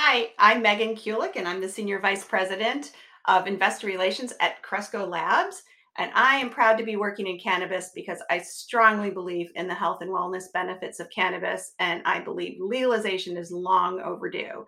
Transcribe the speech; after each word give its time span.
Hi, 0.00 0.30
I'm 0.38 0.62
Megan 0.62 0.94
Kulick, 0.94 1.34
and 1.34 1.48
I'm 1.48 1.60
the 1.60 1.68
Senior 1.68 1.98
Vice 1.98 2.24
President 2.24 2.92
of 3.24 3.48
Investor 3.48 3.88
Relations 3.88 4.32
at 4.38 4.62
Cresco 4.62 5.04
Labs. 5.04 5.64
And 5.98 6.12
I 6.14 6.36
am 6.36 6.50
proud 6.50 6.78
to 6.78 6.84
be 6.84 6.94
working 6.94 7.26
in 7.26 7.36
cannabis 7.36 7.90
because 7.96 8.22
I 8.30 8.38
strongly 8.38 9.10
believe 9.10 9.50
in 9.56 9.66
the 9.66 9.74
health 9.74 10.00
and 10.00 10.12
wellness 10.12 10.44
benefits 10.54 11.00
of 11.00 11.10
cannabis, 11.10 11.74
and 11.80 12.00
I 12.04 12.20
believe 12.20 12.58
legalization 12.60 13.36
is 13.36 13.50
long 13.50 14.00
overdue. 14.00 14.64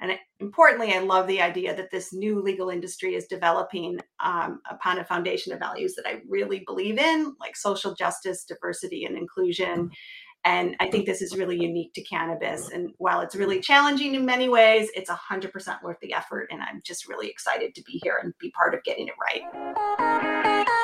And 0.00 0.18
importantly, 0.38 0.92
I 0.92 0.98
love 0.98 1.28
the 1.28 1.40
idea 1.40 1.74
that 1.74 1.90
this 1.90 2.12
new 2.12 2.42
legal 2.42 2.68
industry 2.68 3.14
is 3.14 3.26
developing 3.26 4.00
um, 4.20 4.60
upon 4.70 4.98
a 4.98 5.04
foundation 5.04 5.54
of 5.54 5.60
values 5.60 5.94
that 5.94 6.06
I 6.06 6.20
really 6.28 6.62
believe 6.66 6.98
in, 6.98 7.34
like 7.40 7.56
social 7.56 7.94
justice, 7.94 8.44
diversity, 8.44 9.06
and 9.06 9.16
inclusion. 9.16 9.90
And 10.44 10.76
I 10.80 10.90
think 10.90 11.06
this 11.06 11.22
is 11.22 11.36
really 11.36 11.60
unique 11.60 11.94
to 11.94 12.02
cannabis. 12.02 12.70
And 12.70 12.92
while 12.98 13.20
it's 13.20 13.34
really 13.34 13.60
challenging 13.60 14.14
in 14.14 14.26
many 14.26 14.48
ways, 14.48 14.90
it's 14.94 15.10
100% 15.10 15.82
worth 15.82 15.98
the 16.00 16.12
effort. 16.12 16.48
And 16.50 16.62
I'm 16.62 16.82
just 16.84 17.08
really 17.08 17.28
excited 17.28 17.74
to 17.74 17.82
be 17.82 18.00
here 18.02 18.18
and 18.22 18.34
be 18.38 18.50
part 18.50 18.74
of 18.74 18.84
getting 18.84 19.08
it 19.08 19.14
right. 19.18 20.83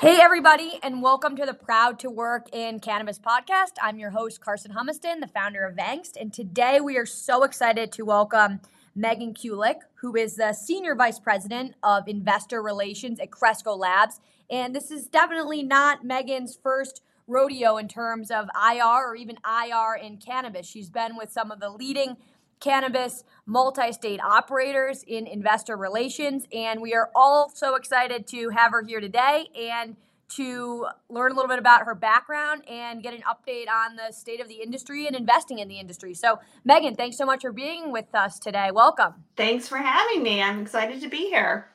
Hey, 0.00 0.16
everybody, 0.18 0.78
and 0.82 1.02
welcome 1.02 1.36
to 1.36 1.44
the 1.44 1.52
Proud 1.52 1.98
to 1.98 2.08
Work 2.08 2.48
in 2.54 2.80
Cannabis 2.80 3.18
podcast. 3.18 3.72
I'm 3.82 3.98
your 3.98 4.08
host, 4.08 4.40
Karson 4.40 4.72
Humiston, 4.72 5.20
the 5.20 5.28
founder 5.28 5.66
of 5.66 5.76
Vangst. 5.76 6.12
And 6.18 6.32
today 6.32 6.80
we 6.80 6.96
are 6.96 7.04
so 7.04 7.42
excited 7.42 7.92
to 7.92 8.06
welcome 8.06 8.60
Megan 8.94 9.34
Kulick, 9.34 9.80
who 9.96 10.16
is 10.16 10.36
the 10.36 10.54
Senior 10.54 10.94
Vice 10.94 11.18
President 11.18 11.74
of 11.82 12.08
Investor 12.08 12.62
Relations 12.62 13.20
at 13.20 13.30
Cresco 13.30 13.76
Labs. 13.76 14.20
And 14.48 14.74
this 14.74 14.90
is 14.90 15.06
definitely 15.06 15.62
not 15.62 16.02
Megan's 16.02 16.56
first 16.56 17.02
rodeo 17.26 17.76
in 17.76 17.86
terms 17.86 18.30
of 18.30 18.48
IR 18.56 19.06
or 19.06 19.14
even 19.14 19.36
IR 19.44 19.96
in 20.02 20.16
cannabis. 20.16 20.66
She's 20.66 20.88
been 20.88 21.14
with 21.14 21.30
some 21.30 21.50
of 21.50 21.60
the 21.60 21.68
leading 21.68 22.16
cannabis 22.60 23.24
multi 23.46 23.92
state 23.92 24.20
operators 24.22 25.02
in 25.06 25.26
investor 25.26 25.76
relations. 25.76 26.46
And 26.52 26.80
we 26.80 26.94
are 26.94 27.10
all 27.14 27.50
so 27.52 27.74
excited 27.74 28.26
to 28.28 28.50
have 28.50 28.70
her 28.72 28.82
here 28.82 29.00
today 29.00 29.48
and 29.58 29.96
to 30.30 30.86
learn 31.08 31.32
a 31.32 31.34
little 31.34 31.48
bit 31.48 31.58
about 31.58 31.84
her 31.84 31.94
background 31.94 32.62
and 32.68 33.02
get 33.02 33.14
an 33.14 33.22
update 33.22 33.66
on 33.68 33.96
the 33.96 34.12
state 34.12 34.40
of 34.40 34.48
the 34.48 34.62
industry 34.62 35.06
and 35.06 35.16
investing 35.16 35.58
in 35.58 35.66
the 35.66 35.80
industry. 35.80 36.14
So, 36.14 36.38
Megan, 36.64 36.94
thanks 36.94 37.16
so 37.16 37.26
much 37.26 37.40
for 37.42 37.52
being 37.52 37.90
with 37.90 38.14
us 38.14 38.38
today. 38.38 38.70
Welcome. 38.72 39.24
Thanks 39.36 39.66
for 39.66 39.78
having 39.78 40.22
me. 40.22 40.40
I'm 40.40 40.60
excited 40.60 41.00
to 41.00 41.08
be 41.08 41.28
here. 41.28 41.66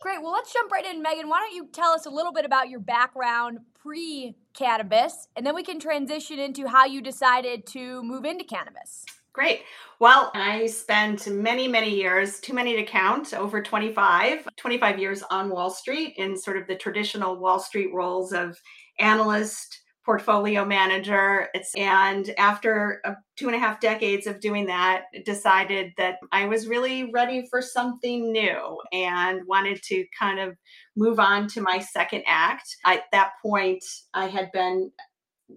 Great. 0.00 0.20
Well, 0.20 0.32
let's 0.32 0.52
jump 0.52 0.72
right 0.72 0.84
in. 0.84 1.00
Megan, 1.00 1.28
why 1.28 1.38
don't 1.38 1.54
you 1.54 1.68
tell 1.72 1.92
us 1.92 2.06
a 2.06 2.10
little 2.10 2.32
bit 2.32 2.44
about 2.44 2.68
your 2.68 2.80
background 2.80 3.60
pre 3.80 4.34
cannabis, 4.54 5.28
and 5.36 5.46
then 5.46 5.54
we 5.54 5.62
can 5.62 5.78
transition 5.78 6.40
into 6.40 6.66
how 6.68 6.84
you 6.84 7.00
decided 7.00 7.66
to 7.66 8.02
move 8.02 8.24
into 8.24 8.44
cannabis. 8.44 9.06
Great. 9.32 9.62
Well, 9.98 10.30
I 10.34 10.66
spent 10.66 11.26
many, 11.26 11.66
many 11.66 11.88
years, 11.88 12.38
too 12.38 12.52
many 12.52 12.76
to 12.76 12.84
count, 12.84 13.32
over 13.32 13.62
25, 13.62 14.46
25 14.56 14.98
years 14.98 15.22
on 15.30 15.48
Wall 15.48 15.70
Street 15.70 16.14
in 16.18 16.36
sort 16.36 16.58
of 16.58 16.66
the 16.66 16.76
traditional 16.76 17.36
Wall 17.36 17.58
Street 17.58 17.94
roles 17.94 18.32
of 18.32 18.60
analyst, 18.98 19.80
portfolio 20.04 20.64
manager. 20.64 21.48
And 21.76 22.34
after 22.36 23.00
uh, 23.04 23.14
two 23.36 23.46
and 23.46 23.54
a 23.54 23.58
half 23.58 23.80
decades 23.80 24.26
of 24.26 24.40
doing 24.40 24.66
that, 24.66 25.04
decided 25.24 25.92
that 25.96 26.16
I 26.32 26.46
was 26.46 26.66
really 26.66 27.10
ready 27.12 27.46
for 27.48 27.62
something 27.62 28.32
new 28.32 28.78
and 28.92 29.42
wanted 29.46 29.80
to 29.84 30.04
kind 30.18 30.40
of 30.40 30.56
move 30.96 31.20
on 31.20 31.46
to 31.48 31.60
my 31.60 31.78
second 31.78 32.24
act. 32.26 32.76
At 32.84 33.04
that 33.12 33.32
point, 33.40 33.84
I 34.12 34.26
had 34.26 34.50
been 34.52 34.90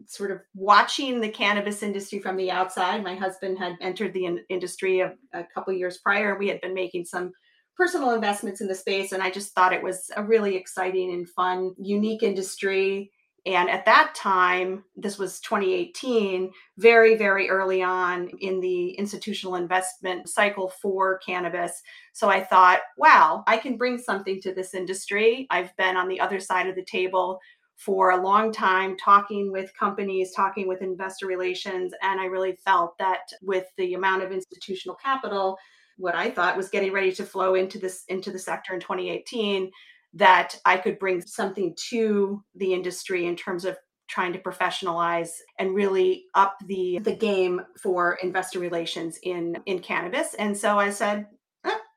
sort 0.08 0.32
of 0.32 0.42
watching 0.54 1.22
the 1.22 1.30
cannabis 1.30 1.84
industry 1.84 2.20
from 2.20 2.38
the 2.38 2.52
outside. 2.52 3.04
My 3.04 3.16
husband 3.16 3.58
had 3.58 3.76
entered 3.82 4.14
the 4.14 4.26
in- 4.26 4.46
industry 4.50 5.00
a, 5.02 5.14
a 5.34 5.46
couple 5.54 5.74
years 5.74 5.98
prior. 5.98 6.38
We 6.38 6.48
had 6.48 6.62
been 6.62 6.74
making 6.74 7.06
some 7.06 7.32
personal 7.76 8.12
investments 8.12 8.62
in 8.62 8.68
the 8.68 8.76
space, 8.76 9.12
and 9.12 9.22
I 9.22 9.30
just 9.30 9.54
thought 9.54 9.74
it 9.74 9.84
was 9.84 10.10
a 10.16 10.24
really 10.24 10.56
exciting 10.56 11.14
and 11.14 11.30
fun, 11.30 11.74
unique 11.78 12.24
industry. 12.24 13.12
And 13.48 13.70
at 13.70 13.86
that 13.86 14.16
time, 14.16 14.86
this 14.96 15.20
was 15.20 15.40
2018, 15.42 16.52
very, 16.80 17.16
very 17.16 17.48
early 17.48 17.84
on 17.84 18.30
in 18.42 18.60
the 18.60 18.90
institutional 18.92 19.56
investment 19.56 20.28
cycle 20.28 20.70
for 20.82 21.20
cannabis. 21.20 21.80
So 22.14 22.28
I 22.28 22.44
thought, 22.44 22.80
wow, 22.98 23.44
I 23.46 23.58
can 23.58 23.78
bring 23.78 24.00
something 24.00 24.42
to 24.42 24.54
this 24.54 24.74
industry. 24.74 25.46
I've 25.52 25.76
been 25.78 25.96
on 25.96 26.08
the 26.08 26.20
other 26.20 26.40
side 26.40 26.68
of 26.68 26.76
the 26.76 26.86
table 26.86 27.40
for 27.76 28.12
a 28.12 28.22
long 28.22 28.52
time 28.52 28.96
talking 28.98 29.52
with 29.52 29.72
companies, 29.78 30.32
talking 30.34 30.68
with 30.68 30.82
investor 30.82 31.28
relations. 31.28 31.94
And 32.02 32.20
I 32.20 32.26
really 32.26 32.58
felt 32.66 32.98
that 33.00 33.22
with 33.42 33.66
the 33.78 33.94
amount 33.94 34.24
of 34.24 34.32
institutional 34.32 34.96
capital, 34.96 35.58
what 35.98 36.16
I 36.16 36.30
thought 36.30 36.58
was 36.58 36.70
getting 36.70 36.92
ready 36.92 37.12
to 37.14 37.26
flow 37.26 37.56
into 37.56 37.80
this 37.80 38.04
into 38.08 38.32
the 38.32 38.40
sector 38.40 38.74
in 38.74 38.80
2018, 38.80 39.72
that 40.14 40.58
I 40.66 40.78
could 40.78 41.00
bring 41.00 41.22
something 41.22 41.76
to 41.90 42.44
the 42.56 42.74
industry 42.74 43.26
in 43.26 43.36
terms 43.36 43.66
of 43.66 43.78
trying 44.08 44.34
to 44.34 44.40
professionalize 44.40 45.32
and 45.60 45.74
really 45.74 46.26
up 46.36 46.58
the 46.68 47.00
the 47.00 47.16
game 47.16 47.62
for 47.82 48.18
investor 48.22 48.60
relations 48.60 49.18
in 49.24 49.58
in 49.66 49.80
cannabis 49.80 50.36
and 50.36 50.56
so 50.56 50.78
i 50.78 50.92
said 50.92 51.26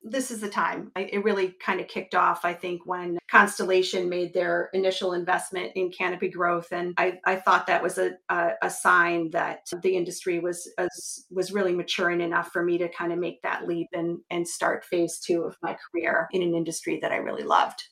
this 0.03 0.31
is 0.31 0.41
the 0.41 0.49
time. 0.49 0.91
It 0.97 1.25
really 1.25 1.55
kind 1.61 1.81
of 1.81 1.89
kicked 1.89 2.15
off, 2.15 2.45
I 2.45 2.55
think, 2.55 2.87
when 2.87 3.19
Constellation 3.31 4.09
made 4.09 4.33
their 4.33 4.71
initial 4.73 5.13
investment 5.13 5.73
in 5.75 5.91
Canopy 5.91 6.29
Growth, 6.29 6.69
and 6.73 6.95
I, 6.97 7.19
I 7.27 7.37
thought 7.37 7.67
that 7.67 7.83
was 7.83 7.99
a, 7.99 8.13
a, 8.29 8.51
a 8.63 8.71
sign 8.71 9.31
that 9.31 9.67
the 9.83 9.97
industry 9.97 10.39
was, 10.39 10.71
was 10.79 11.27
was 11.31 11.53
really 11.53 11.75
maturing 11.75 12.21
enough 12.21 12.51
for 12.53 12.63
me 12.63 12.79
to 12.79 12.89
kind 12.89 13.13
of 13.13 13.19
make 13.19 13.43
that 13.43 13.67
leap 13.67 13.89
and 13.93 14.19
and 14.31 14.47
start 14.47 14.85
phase 14.85 15.19
two 15.19 15.43
of 15.43 15.57
my 15.63 15.77
career 15.91 16.29
in 16.33 16.43
an 16.43 16.55
industry 16.55 16.99
that 17.03 17.13
I 17.13 17.17
really 17.17 17.45
loved. 17.45 17.83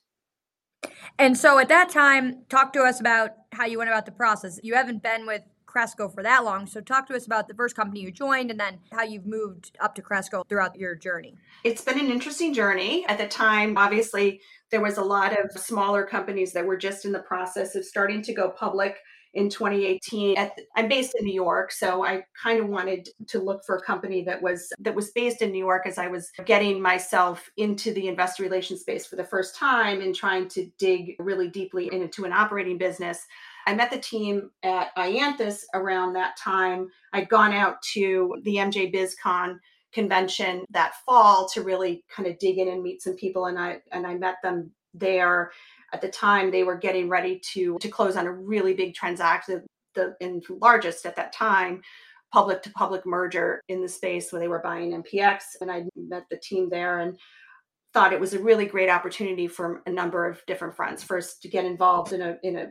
And 1.18 1.36
so, 1.36 1.58
at 1.58 1.68
that 1.68 1.88
time, 1.88 2.44
talk 2.48 2.72
to 2.74 2.82
us 2.82 3.00
about 3.00 3.30
how 3.52 3.66
you 3.66 3.78
went 3.78 3.90
about 3.90 4.06
the 4.06 4.12
process. 4.12 4.60
You 4.62 4.74
haven't 4.74 5.02
been 5.02 5.26
with 5.26 5.42
Cresco 5.66 6.08
for 6.08 6.22
that 6.22 6.44
long. 6.44 6.66
So 6.66 6.80
talk 6.80 7.06
to 7.08 7.14
us 7.14 7.26
about 7.26 7.48
the 7.48 7.54
first 7.54 7.76
company 7.76 8.00
you 8.00 8.10
joined 8.10 8.50
and 8.50 8.58
then 8.58 8.78
how 8.92 9.02
you've 9.02 9.26
moved 9.26 9.76
up 9.80 9.94
to 9.96 10.02
Cresco 10.02 10.44
throughout 10.48 10.76
your 10.78 10.94
journey. 10.94 11.36
It's 11.64 11.82
been 11.82 11.98
an 11.98 12.10
interesting 12.10 12.54
journey. 12.54 13.04
At 13.06 13.18
the 13.18 13.28
time, 13.28 13.76
obviously, 13.76 14.40
there 14.70 14.80
was 14.80 14.98
a 14.98 15.04
lot 15.04 15.32
of 15.38 15.50
smaller 15.60 16.04
companies 16.04 16.52
that 16.52 16.64
were 16.64 16.76
just 16.76 17.04
in 17.04 17.12
the 17.12 17.20
process 17.20 17.74
of 17.74 17.84
starting 17.84 18.22
to 18.22 18.32
go 18.32 18.50
public 18.50 18.96
in 19.36 19.50
2018 19.50 20.34
the, 20.34 20.50
i'm 20.76 20.88
based 20.88 21.14
in 21.18 21.24
new 21.24 21.34
york 21.34 21.70
so 21.70 22.04
i 22.04 22.22
kind 22.42 22.58
of 22.58 22.68
wanted 22.68 23.08
to 23.28 23.38
look 23.38 23.62
for 23.64 23.76
a 23.76 23.82
company 23.82 24.24
that 24.24 24.40
was 24.40 24.72
that 24.78 24.94
was 24.94 25.10
based 25.10 25.42
in 25.42 25.52
new 25.52 25.58
york 25.58 25.86
as 25.86 25.98
i 25.98 26.08
was 26.08 26.30
getting 26.46 26.80
myself 26.80 27.50
into 27.58 27.92
the 27.92 28.08
investor 28.08 28.42
relations 28.42 28.80
space 28.80 29.04
for 29.04 29.16
the 29.16 29.24
first 29.24 29.54
time 29.54 30.00
and 30.00 30.14
trying 30.14 30.48
to 30.48 30.66
dig 30.78 31.16
really 31.18 31.48
deeply 31.48 31.92
into 31.92 32.24
an 32.24 32.32
operating 32.32 32.78
business 32.78 33.26
I 33.66 33.74
met 33.74 33.90
the 33.90 33.98
team 33.98 34.50
at 34.62 34.94
iAnthus 34.96 35.62
around 35.74 36.12
that 36.12 36.36
time. 36.36 36.88
I'd 37.12 37.28
gone 37.28 37.52
out 37.52 37.82
to 37.94 38.36
the 38.44 38.56
MJ 38.56 38.94
BizCon 38.94 39.58
convention 39.92 40.64
that 40.70 40.94
fall 41.04 41.48
to 41.48 41.62
really 41.62 42.04
kind 42.08 42.28
of 42.28 42.38
dig 42.38 42.58
in 42.58 42.68
and 42.68 42.82
meet 42.82 43.02
some 43.02 43.14
people 43.14 43.46
and 43.46 43.58
I 43.58 43.80
and 43.92 44.06
I 44.06 44.14
met 44.14 44.36
them 44.42 44.70
there. 44.94 45.50
At 45.92 46.00
the 46.00 46.08
time 46.08 46.50
they 46.50 46.62
were 46.62 46.76
getting 46.76 47.08
ready 47.08 47.40
to 47.54 47.76
to 47.80 47.88
close 47.88 48.16
on 48.16 48.26
a 48.26 48.32
really 48.32 48.74
big 48.74 48.94
transaction, 48.94 49.64
the 49.94 50.14
and 50.20 50.44
largest 50.48 51.04
at 51.04 51.16
that 51.16 51.32
time 51.32 51.82
public 52.32 52.62
to 52.62 52.70
public 52.70 53.06
merger 53.06 53.62
in 53.68 53.80
the 53.80 53.88
space 53.88 54.30
where 54.30 54.40
they 54.40 54.48
were 54.48 54.60
buying 54.60 55.02
MPX 55.02 55.38
and 55.60 55.70
I 55.70 55.84
met 55.96 56.24
the 56.30 56.36
team 56.36 56.68
there 56.68 56.98
and 56.98 57.16
thought 57.94 58.12
it 58.12 58.20
was 58.20 58.34
a 58.34 58.38
really 58.38 58.66
great 58.66 58.90
opportunity 58.90 59.48
for 59.48 59.80
a 59.86 59.90
number 59.90 60.28
of 60.28 60.44
different 60.46 60.76
fronts. 60.76 61.02
First, 61.02 61.40
to 61.42 61.48
get 61.48 61.64
involved 61.64 62.12
in 62.12 62.20
a 62.20 62.36
in 62.42 62.56
a 62.56 62.66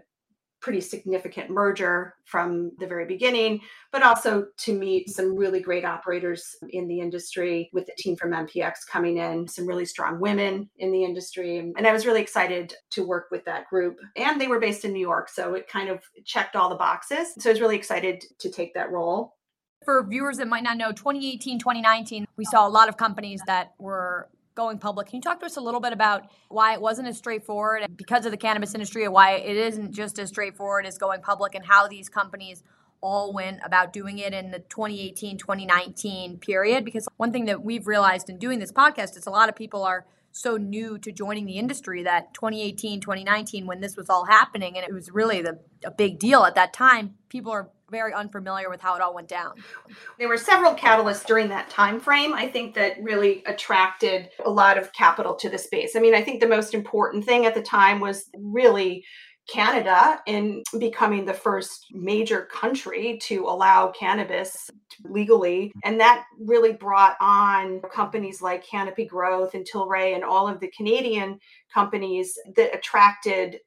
pretty 0.61 0.81
significant 0.81 1.49
merger 1.49 2.15
from 2.25 2.71
the 2.79 2.87
very 2.87 3.05
beginning, 3.05 3.59
but 3.91 4.01
also 4.01 4.47
to 4.57 4.73
meet 4.73 5.09
some 5.09 5.35
really 5.35 5.59
great 5.59 5.85
operators 5.85 6.55
in 6.69 6.87
the 6.87 6.99
industry 6.99 7.69
with 7.71 7.85
the 7.85 7.93
team 7.97 8.15
from 8.15 8.31
MPX 8.31 8.87
coming 8.89 9.17
in, 9.17 9.47
some 9.47 9.67
really 9.67 9.85
strong 9.85 10.19
women 10.19 10.69
in 10.77 10.91
the 10.91 11.03
industry. 11.03 11.59
And 11.59 11.85
I 11.85 11.93
was 11.93 12.05
really 12.05 12.21
excited 12.21 12.73
to 12.91 13.05
work 13.05 13.27
with 13.31 13.45
that 13.45 13.67
group. 13.67 13.97
And 14.15 14.41
they 14.41 14.47
were 14.47 14.59
based 14.59 14.85
in 14.85 14.93
New 14.93 14.99
York, 14.99 15.29
so 15.29 15.53
it 15.53 15.67
kind 15.67 15.89
of 15.89 15.99
checked 16.25 16.55
all 16.55 16.69
the 16.69 16.75
boxes. 16.75 17.35
So 17.39 17.49
I 17.49 17.53
was 17.53 17.61
really 17.61 17.75
excited 17.75 18.23
to 18.39 18.49
take 18.49 18.73
that 18.73 18.91
role. 18.91 19.35
For 19.83 20.03
viewers 20.03 20.37
that 20.37 20.47
might 20.47 20.63
not 20.63 20.77
know, 20.77 20.91
2018, 20.91 21.59
2019, 21.59 22.25
we 22.37 22.45
saw 22.45 22.67
a 22.67 22.69
lot 22.69 22.89
of 22.89 22.97
companies 22.97 23.39
that 23.45 23.73
were 23.77 24.29
going 24.55 24.79
public. 24.79 25.07
Can 25.07 25.17
you 25.17 25.21
talk 25.21 25.39
to 25.41 25.45
us 25.45 25.57
a 25.57 25.61
little 25.61 25.81
bit 25.81 25.93
about 25.93 26.23
why 26.49 26.73
it 26.73 26.81
wasn't 26.81 27.07
as 27.07 27.17
straightforward 27.17 27.85
because 27.95 28.25
of 28.25 28.31
the 28.31 28.37
cannabis 28.37 28.73
industry, 28.73 29.03
and 29.03 29.13
why 29.13 29.33
it 29.33 29.55
isn't 29.55 29.91
just 29.91 30.17
as 30.17 30.29
straightforward 30.29 30.85
as 30.85 30.97
going 30.97 31.21
public 31.21 31.55
and 31.55 31.65
how 31.65 31.87
these 31.87 32.09
companies 32.09 32.63
all 33.01 33.33
went 33.33 33.59
about 33.63 33.93
doing 33.93 34.17
it 34.17 34.33
in 34.33 34.51
the 34.51 34.59
2018 34.59 35.37
2019 35.37 36.37
period 36.39 36.83
because 36.83 37.07
one 37.17 37.31
thing 37.31 37.45
that 37.45 37.63
we've 37.63 37.85
realized 37.85 38.29
in 38.29 38.39
doing 38.39 38.57
this 38.57 38.71
podcast 38.71 39.15
is 39.15 39.27
a 39.27 39.29
lot 39.29 39.49
of 39.49 39.55
people 39.55 39.83
are 39.83 40.05
so 40.31 40.57
new 40.57 40.97
to 40.97 41.11
joining 41.11 41.45
the 41.45 41.57
industry 41.57 42.01
that 42.03 42.33
2018 42.33 43.01
2019 43.01 43.67
when 43.67 43.79
this 43.79 43.95
was 43.95 44.09
all 44.09 44.25
happening 44.25 44.75
and 44.75 44.87
it 44.87 44.93
was 44.93 45.11
really 45.11 45.41
the, 45.41 45.59
a 45.83 45.91
big 45.91 46.17
deal 46.17 46.45
at 46.45 46.55
that 46.55 46.73
time 46.73 47.13
people 47.29 47.51
are 47.51 47.69
very 47.89 48.13
unfamiliar 48.13 48.69
with 48.69 48.81
how 48.81 48.95
it 48.95 49.01
all 49.01 49.13
went 49.13 49.27
down 49.27 49.53
there 50.17 50.27
were 50.27 50.37
several 50.37 50.73
catalysts 50.73 51.25
during 51.25 51.49
that 51.49 51.69
time 51.69 51.99
frame 51.99 52.33
i 52.33 52.47
think 52.47 52.73
that 52.73 52.95
really 53.01 53.43
attracted 53.45 54.29
a 54.45 54.49
lot 54.49 54.77
of 54.77 54.91
capital 54.93 55.35
to 55.35 55.49
the 55.49 55.57
space 55.57 55.95
i 55.95 55.99
mean 55.99 56.15
i 56.15 56.21
think 56.21 56.39
the 56.39 56.47
most 56.47 56.73
important 56.73 57.23
thing 57.23 57.45
at 57.45 57.53
the 57.53 57.61
time 57.61 57.99
was 57.99 58.29
really 58.37 59.03
Canada 59.47 60.19
in 60.25 60.63
becoming 60.79 61.25
the 61.25 61.33
first 61.33 61.87
major 61.91 62.47
country 62.51 63.19
to 63.23 63.45
allow 63.45 63.91
cannabis 63.91 64.71
legally. 65.03 65.71
And 65.83 65.99
that 65.99 66.25
really 66.39 66.73
brought 66.73 67.15
on 67.19 67.81
companies 67.93 68.41
like 68.41 68.65
Canopy 68.65 69.05
Growth 69.05 69.53
and 69.53 69.65
Tilray 69.65 70.15
and 70.15 70.23
all 70.23 70.47
of 70.47 70.59
the 70.59 70.71
Canadian 70.75 71.39
companies 71.73 72.33
that 72.55 72.75
attracted 72.75 73.59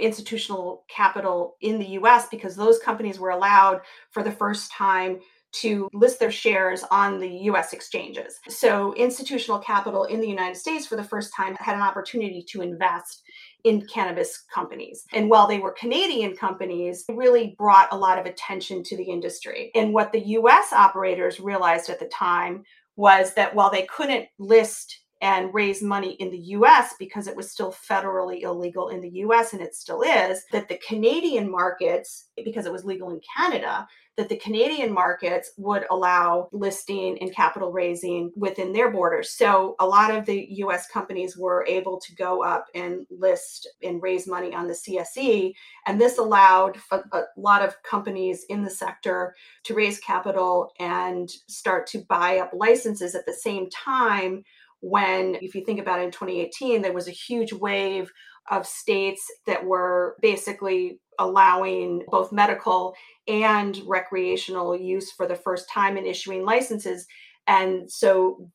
institutional 0.00 0.84
capital 0.88 1.56
in 1.60 1.78
the 1.78 1.88
US 2.00 2.28
because 2.28 2.56
those 2.56 2.78
companies 2.78 3.18
were 3.18 3.30
allowed 3.30 3.80
for 4.10 4.22
the 4.22 4.32
first 4.32 4.72
time 4.72 5.20
to 5.52 5.88
list 5.92 6.20
their 6.20 6.30
shares 6.30 6.84
on 6.90 7.18
the 7.18 7.28
US 7.28 7.72
exchanges. 7.72 8.38
So, 8.48 8.94
institutional 8.94 9.58
capital 9.58 10.04
in 10.04 10.20
the 10.20 10.28
United 10.28 10.56
States 10.56 10.86
for 10.86 10.96
the 10.96 11.04
first 11.04 11.34
time 11.34 11.56
had 11.56 11.74
an 11.74 11.82
opportunity 11.82 12.44
to 12.50 12.62
invest 12.62 13.22
in 13.64 13.86
cannabis 13.92 14.44
companies. 14.54 15.04
And 15.12 15.28
while 15.28 15.46
they 15.46 15.58
were 15.58 15.72
Canadian 15.72 16.36
companies, 16.36 17.04
they 17.06 17.14
really 17.14 17.54
brought 17.58 17.92
a 17.92 17.98
lot 17.98 18.18
of 18.18 18.26
attention 18.26 18.82
to 18.84 18.96
the 18.96 19.04
industry. 19.04 19.70
And 19.74 19.92
what 19.92 20.12
the 20.12 20.20
US 20.20 20.72
operators 20.72 21.40
realized 21.40 21.90
at 21.90 21.98
the 21.98 22.06
time 22.08 22.62
was 22.96 23.34
that 23.34 23.54
while 23.54 23.70
they 23.70 23.86
couldn't 23.86 24.28
list 24.38 25.00
and 25.20 25.52
raise 25.52 25.82
money 25.82 26.12
in 26.14 26.30
the 26.30 26.38
US 26.38 26.94
because 26.98 27.26
it 27.26 27.36
was 27.36 27.50
still 27.50 27.72
federally 27.72 28.42
illegal 28.42 28.88
in 28.88 29.00
the 29.00 29.20
US 29.24 29.52
and 29.52 29.60
it 29.60 29.74
still 29.74 30.02
is, 30.02 30.44
that 30.52 30.68
the 30.68 30.80
Canadian 30.86 31.50
markets, 31.50 32.28
because 32.44 32.66
it 32.66 32.72
was 32.72 32.84
legal 32.84 33.10
in 33.10 33.20
Canada, 33.36 33.86
that 34.16 34.28
the 34.28 34.36
Canadian 34.36 34.92
markets 34.92 35.52
would 35.56 35.86
allow 35.90 36.48
listing 36.52 37.18
and 37.20 37.34
capital 37.34 37.72
raising 37.72 38.30
within 38.36 38.72
their 38.72 38.90
borders. 38.90 39.30
So 39.30 39.76
a 39.78 39.86
lot 39.86 40.14
of 40.14 40.26
the 40.26 40.46
US 40.64 40.86
companies 40.88 41.38
were 41.38 41.64
able 41.66 41.98
to 42.00 42.14
go 42.14 42.42
up 42.42 42.66
and 42.74 43.06
list 43.10 43.68
and 43.82 44.02
raise 44.02 44.26
money 44.26 44.54
on 44.54 44.66
the 44.66 44.74
CSE. 44.74 45.54
And 45.86 46.00
this 46.00 46.18
allowed 46.18 46.78
a, 46.90 47.22
lot 47.36 47.62
of 47.62 47.82
companies 47.82 48.44
in 48.50 48.62
the 48.62 48.70
sector 48.70 49.34
to 49.64 49.74
raise 49.74 49.98
capital 50.00 50.72
and 50.78 51.30
start 51.48 51.86
to 51.88 52.04
buy 52.08 52.38
up 52.38 52.50
licenses 52.52 53.14
at 53.14 53.24
the 53.24 53.32
same 53.32 53.70
time 53.70 54.44
when, 54.80 55.36
if 55.40 55.54
you 55.54 55.64
think 55.64 55.80
about 55.80 56.00
it 56.00 56.04
in 56.04 56.10
2018, 56.10 56.82
there 56.82 56.92
was 56.92 57.08
a 57.08 57.12
huge 57.12 57.52
wave 57.52 58.10
of 58.50 58.66
states 58.66 59.22
that 59.46 59.64
were 59.64 60.16
basically 60.20 60.98
allowing 61.18 62.02
both 62.08 62.32
medical 62.32 62.94
and 63.28 63.80
recreational 63.86 64.76
use 64.76 65.12
for 65.12 65.26
the 65.26 65.36
first 65.36 65.68
time 65.68 65.96
and 65.96 66.06
issuing 66.06 66.44
licenses. 66.44 67.06
And 67.46 67.90
so, 67.90 68.48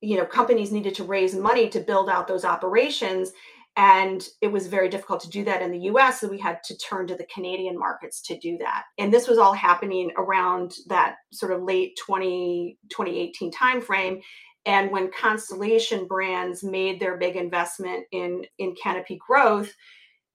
you 0.00 0.16
know, 0.16 0.26
companies 0.26 0.70
needed 0.70 0.94
to 0.96 1.04
raise 1.04 1.34
money 1.34 1.68
to 1.70 1.80
build 1.80 2.08
out 2.08 2.28
those 2.28 2.44
operations. 2.44 3.32
And 3.76 4.24
it 4.40 4.52
was 4.52 4.68
very 4.68 4.88
difficult 4.88 5.20
to 5.22 5.30
do 5.30 5.44
that 5.44 5.62
in 5.62 5.72
the 5.72 5.90
US. 5.90 6.20
So 6.20 6.28
we 6.28 6.38
had 6.38 6.62
to 6.64 6.76
turn 6.78 7.08
to 7.08 7.16
the 7.16 7.26
Canadian 7.32 7.76
markets 7.76 8.20
to 8.22 8.38
do 8.38 8.56
that. 8.58 8.84
And 8.98 9.12
this 9.12 9.26
was 9.26 9.38
all 9.38 9.54
happening 9.54 10.12
around 10.16 10.74
that 10.88 11.16
sort 11.32 11.52
of 11.52 11.62
late 11.62 11.98
20, 12.04 12.78
2018 12.90 13.50
timeframe 13.50 14.20
and 14.66 14.90
when 14.90 15.10
constellation 15.10 16.06
brands 16.06 16.64
made 16.64 17.00
their 17.00 17.16
big 17.16 17.36
investment 17.36 18.04
in 18.12 18.44
in 18.58 18.74
canopy 18.74 19.18
growth 19.26 19.74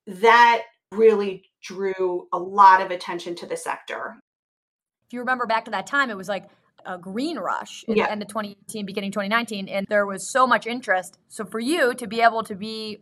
that 0.07 0.63
really 0.91 1.43
drew 1.63 2.27
a 2.33 2.39
lot 2.39 2.81
of 2.81 2.91
attention 2.91 3.35
to 3.35 3.45
the 3.45 3.57
sector 3.57 4.19
if 5.07 5.13
you 5.13 5.19
remember 5.19 5.45
back 5.45 5.65
to 5.65 5.71
that 5.71 5.87
time 5.87 6.09
it 6.09 6.17
was 6.17 6.29
like 6.29 6.45
a 6.85 6.97
green 6.97 7.37
rush 7.37 7.83
in 7.87 7.97
yeah. 7.97 8.05
the 8.05 8.11
end 8.11 8.21
of 8.21 8.27
2018 8.27 8.85
beginning 8.85 9.11
2019 9.11 9.67
and 9.67 9.85
there 9.89 10.05
was 10.05 10.29
so 10.29 10.47
much 10.47 10.65
interest 10.65 11.17
so 11.27 11.45
for 11.45 11.59
you 11.59 11.93
to 11.93 12.07
be 12.07 12.21
able 12.21 12.43
to 12.43 12.55
be 12.55 12.99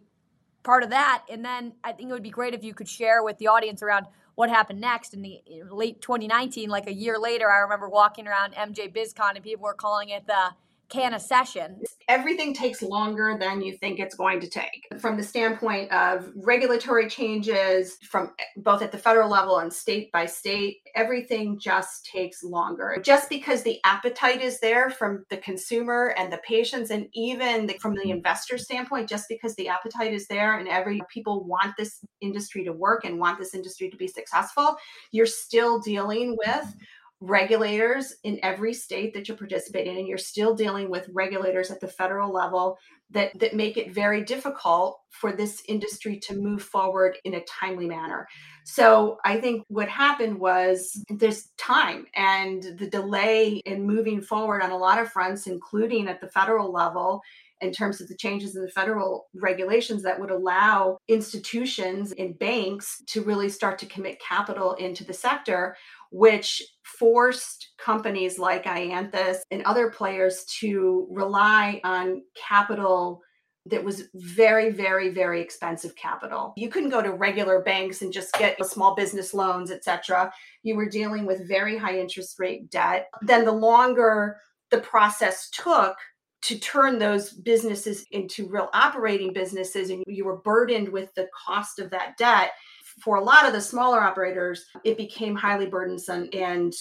part 0.63 0.83
of 0.83 0.89
that 0.89 1.23
and 1.29 1.45
then 1.45 1.73
i 1.83 1.91
think 1.91 2.09
it 2.09 2.13
would 2.13 2.23
be 2.23 2.29
great 2.29 2.53
if 2.53 2.63
you 2.63 2.73
could 2.73 2.89
share 2.89 3.23
with 3.23 3.37
the 3.37 3.47
audience 3.47 3.83
around 3.83 4.05
what 4.35 4.49
happened 4.49 4.81
next 4.81 5.13
in 5.13 5.21
the 5.21 5.41
late 5.71 6.01
2019 6.01 6.69
like 6.69 6.87
a 6.87 6.93
year 6.93 7.17
later 7.19 7.49
i 7.51 7.59
remember 7.59 7.87
walking 7.87 8.27
around 8.27 8.53
mj 8.55 8.91
bizcon 8.93 9.35
and 9.35 9.43
people 9.43 9.63
were 9.63 9.73
calling 9.73 10.09
it 10.09 10.25
the 10.25 10.49
can 10.89 11.13
a 11.13 11.19
session. 11.19 11.81
Everything 12.07 12.53
takes 12.53 12.81
longer 12.81 13.37
than 13.39 13.61
you 13.61 13.75
think 13.77 13.99
it's 13.99 14.15
going 14.15 14.39
to 14.39 14.49
take. 14.49 14.87
From 14.99 15.17
the 15.17 15.23
standpoint 15.23 15.91
of 15.91 16.29
regulatory 16.35 17.09
changes, 17.09 17.97
from 18.09 18.31
both 18.57 18.81
at 18.81 18.91
the 18.91 18.97
federal 18.97 19.29
level 19.29 19.59
and 19.59 19.71
state 19.71 20.11
by 20.11 20.25
state, 20.25 20.77
everything 20.95 21.59
just 21.59 22.05
takes 22.05 22.43
longer. 22.43 22.97
Just 23.03 23.29
because 23.29 23.63
the 23.63 23.79
appetite 23.83 24.41
is 24.41 24.59
there 24.59 24.89
from 24.89 25.25
the 25.29 25.37
consumer 25.37 26.13
and 26.17 26.31
the 26.31 26.39
patients, 26.47 26.89
and 26.89 27.07
even 27.13 27.67
the, 27.67 27.73
from 27.79 27.95
the 27.95 28.09
investor 28.09 28.57
standpoint, 28.57 29.09
just 29.09 29.25
because 29.27 29.55
the 29.55 29.67
appetite 29.67 30.13
is 30.13 30.27
there 30.27 30.57
and 30.57 30.67
every 30.67 31.01
people 31.11 31.43
want 31.45 31.75
this 31.77 31.99
industry 32.21 32.63
to 32.63 32.71
work 32.71 33.03
and 33.03 33.19
want 33.19 33.37
this 33.37 33.53
industry 33.53 33.89
to 33.89 33.97
be 33.97 34.07
successful, 34.07 34.77
you're 35.11 35.25
still 35.25 35.79
dealing 35.79 36.37
with 36.37 36.75
regulators 37.19 38.13
in 38.23 38.39
every 38.43 38.73
state 38.73 39.13
that 39.13 39.27
you're 39.27 39.37
participating 39.37 39.93
in 39.93 39.99
and 39.99 40.07
you're 40.07 40.17
still 40.19 40.53
dealing 40.53 40.89
with 40.89 41.09
regulators 41.11 41.71
at 41.71 41.79
the 41.79 41.87
federal 41.87 42.31
level 42.31 42.77
that 43.09 43.31
that 43.39 43.55
make 43.55 43.77
it 43.77 43.91
very 43.91 44.23
difficult 44.23 44.99
for 45.09 45.31
this 45.31 45.63
industry 45.67 46.19
to 46.19 46.35
move 46.35 46.61
forward 46.61 47.17
in 47.23 47.33
a 47.35 47.43
timely 47.45 47.87
manner. 47.87 48.27
So 48.65 49.17
i 49.25 49.39
think 49.39 49.63
what 49.67 49.89
happened 49.89 50.39
was 50.39 51.01
there's 51.09 51.49
time 51.57 52.05
and 52.15 52.61
the 52.77 52.89
delay 52.89 53.61
in 53.65 53.87
moving 53.87 54.21
forward 54.21 54.61
on 54.61 54.71
a 54.71 54.77
lot 54.77 54.99
of 54.99 55.11
fronts 55.11 55.47
including 55.47 56.07
at 56.07 56.21
the 56.21 56.27
federal 56.27 56.71
level 56.71 57.21
in 57.61 57.71
terms 57.71 57.99
of 58.01 58.07
the 58.07 58.15
changes 58.15 58.55
in 58.55 58.61
the 58.61 58.69
federal 58.69 59.27
regulations 59.33 60.03
that 60.03 60.19
would 60.19 60.29
allow 60.29 60.97
institutions 61.07 62.13
and 62.17 62.37
banks 62.37 63.01
to 63.07 63.23
really 63.23 63.49
start 63.49 63.79
to 63.79 63.85
commit 63.85 64.21
capital 64.21 64.73
into 64.73 65.03
the 65.03 65.13
sector 65.13 65.75
which 66.11 66.61
forced 66.83 67.69
companies 67.77 68.39
like 68.39 68.65
iAnthus 68.65 69.37
and 69.51 69.63
other 69.63 69.89
players 69.89 70.45
to 70.59 71.07
rely 71.09 71.81
on 71.83 72.21
capital 72.35 73.21
that 73.69 73.83
was 73.83 74.03
very, 74.15 74.69
very, 74.69 75.09
very 75.09 75.41
expensive 75.41 75.95
capital. 75.95 76.53
You 76.55 76.69
couldn't 76.69 76.89
go 76.89 77.01
to 77.01 77.11
regular 77.11 77.61
banks 77.61 78.01
and 78.01 78.13
just 78.13 78.33
get 78.33 78.63
small 78.65 78.95
business 78.95 79.33
loans, 79.33 79.71
etc. 79.71 80.31
You 80.63 80.75
were 80.75 80.89
dealing 80.89 81.25
with 81.25 81.47
very 81.47 81.77
high 81.77 81.99
interest 81.99 82.39
rate 82.39 82.69
debt. 82.69 83.09
Then 83.21 83.45
the 83.45 83.51
longer 83.51 84.37
the 84.71 84.79
process 84.79 85.49
took 85.49 85.97
to 86.43 86.59
turn 86.59 86.99
those 86.99 87.33
businesses 87.33 88.05
into 88.11 88.47
real 88.47 88.69
operating 88.73 89.33
businesses 89.33 89.89
and 89.89 90.03
you 90.07 90.23
were 90.23 90.37
burdened 90.37 90.89
with 90.89 91.13
the 91.15 91.27
cost 91.45 91.79
of 91.79 91.89
that 91.89 92.15
debt, 92.17 92.51
for 92.99 93.17
a 93.17 93.23
lot 93.23 93.45
of 93.45 93.53
the 93.53 93.61
smaller 93.61 94.01
operators, 94.01 94.65
it 94.83 94.97
became 94.97 95.35
highly 95.35 95.67
burdensome 95.67 96.29
and 96.33 96.73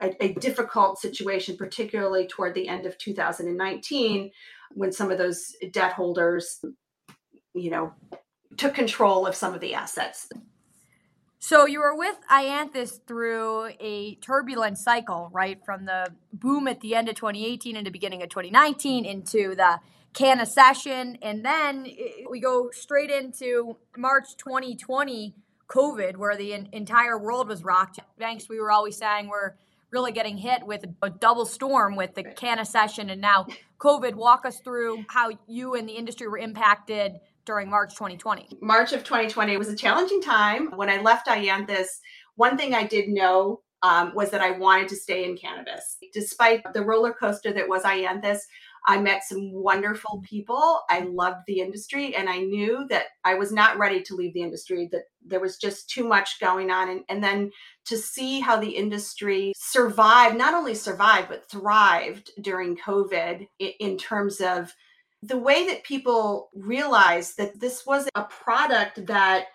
a, 0.00 0.24
a, 0.24 0.34
difficult 0.34 0.98
situation, 0.98 1.56
particularly 1.56 2.26
toward 2.26 2.54
the 2.54 2.68
end 2.68 2.86
of 2.86 2.98
2019, 2.98 4.30
when 4.72 4.92
some 4.92 5.10
of 5.10 5.18
those 5.18 5.54
debt 5.72 5.92
holders, 5.92 6.62
you 7.54 7.70
know, 7.70 7.92
took 8.56 8.74
control 8.74 9.26
of 9.26 9.34
some 9.34 9.54
of 9.54 9.60
the 9.60 9.74
assets. 9.74 10.28
So 11.48 11.64
you 11.64 11.78
were 11.78 11.94
with 11.94 12.16
iAnthus 12.28 12.98
through 13.06 13.66
a 13.78 14.16
turbulent 14.16 14.78
cycle, 14.78 15.30
right? 15.32 15.64
From 15.64 15.84
the 15.84 16.08
boom 16.32 16.66
at 16.66 16.80
the 16.80 16.96
end 16.96 17.08
of 17.08 17.14
2018 17.14 17.76
into 17.76 17.92
beginning 17.92 18.20
of 18.24 18.30
2019 18.30 19.04
into 19.04 19.54
the 19.54 19.78
Cannacession, 20.12 21.18
and 21.22 21.44
then 21.44 21.86
eh, 21.86 22.24
we 22.28 22.40
go 22.40 22.70
straight 22.72 23.10
into 23.10 23.76
March 23.96 24.36
2020, 24.38 25.36
COVID, 25.68 26.16
where 26.16 26.36
the 26.36 26.52
entire 26.72 27.16
world 27.16 27.46
was 27.46 27.62
rocked. 27.62 28.00
Banks, 28.18 28.48
we 28.48 28.58
were 28.58 28.72
always 28.72 28.96
saying 28.96 29.28
we're 29.28 29.52
really 29.92 30.10
getting 30.10 30.38
hit 30.38 30.66
with 30.66 30.84
a 31.00 31.10
double 31.10 31.46
storm 31.46 31.94
with 31.94 32.16
the 32.16 32.24
Cannacession 32.24 33.08
and 33.08 33.20
now 33.20 33.46
COVID. 33.78 34.16
Walk 34.16 34.46
us 34.46 34.58
through 34.64 35.04
how 35.10 35.30
you 35.46 35.76
and 35.76 35.88
the 35.88 35.92
industry 35.92 36.26
were 36.26 36.38
impacted 36.38 37.20
during 37.46 37.70
March 37.70 37.94
2020. 37.94 38.58
March 38.60 38.92
of 38.92 39.04
2020 39.04 39.56
was 39.56 39.68
a 39.68 39.76
challenging 39.76 40.20
time. 40.20 40.70
When 40.76 40.90
I 40.90 41.00
left 41.00 41.28
iAnthus, 41.28 41.86
one 42.34 42.58
thing 42.58 42.74
I 42.74 42.84
did 42.84 43.08
know 43.08 43.62
um, 43.82 44.12
was 44.14 44.30
that 44.30 44.40
I 44.40 44.50
wanted 44.50 44.88
to 44.88 44.96
stay 44.96 45.24
in 45.24 45.36
cannabis. 45.36 45.96
Despite 46.12 46.62
the 46.74 46.82
roller 46.82 47.12
coaster 47.12 47.52
that 47.52 47.68
was 47.68 47.84
iAnthus, 47.84 48.40
I 48.88 48.98
met 48.98 49.24
some 49.24 49.52
wonderful 49.52 50.22
people. 50.24 50.82
I 50.88 51.00
loved 51.00 51.40
the 51.46 51.60
industry, 51.60 52.14
and 52.14 52.28
I 52.28 52.38
knew 52.38 52.86
that 52.88 53.06
I 53.24 53.34
was 53.34 53.50
not 53.50 53.78
ready 53.78 54.00
to 54.02 54.14
leave 54.14 54.32
the 54.32 54.42
industry, 54.42 54.88
that 54.92 55.04
there 55.24 55.40
was 55.40 55.56
just 55.56 55.90
too 55.90 56.06
much 56.06 56.38
going 56.40 56.70
on. 56.70 56.88
And, 56.88 57.00
and 57.08 57.22
then 57.22 57.50
to 57.86 57.96
see 57.96 58.38
how 58.38 58.58
the 58.60 58.70
industry 58.70 59.52
survived, 59.56 60.36
not 60.36 60.54
only 60.54 60.74
survived, 60.74 61.28
but 61.28 61.50
thrived 61.50 62.30
during 62.40 62.76
COVID 62.76 63.48
in, 63.58 63.72
in 63.80 63.98
terms 63.98 64.40
of 64.40 64.72
the 65.26 65.38
way 65.38 65.66
that 65.66 65.82
people 65.82 66.50
realized 66.54 67.36
that 67.36 67.58
this 67.58 67.84
was 67.84 68.08
a 68.14 68.24
product 68.24 69.06
that 69.06 69.46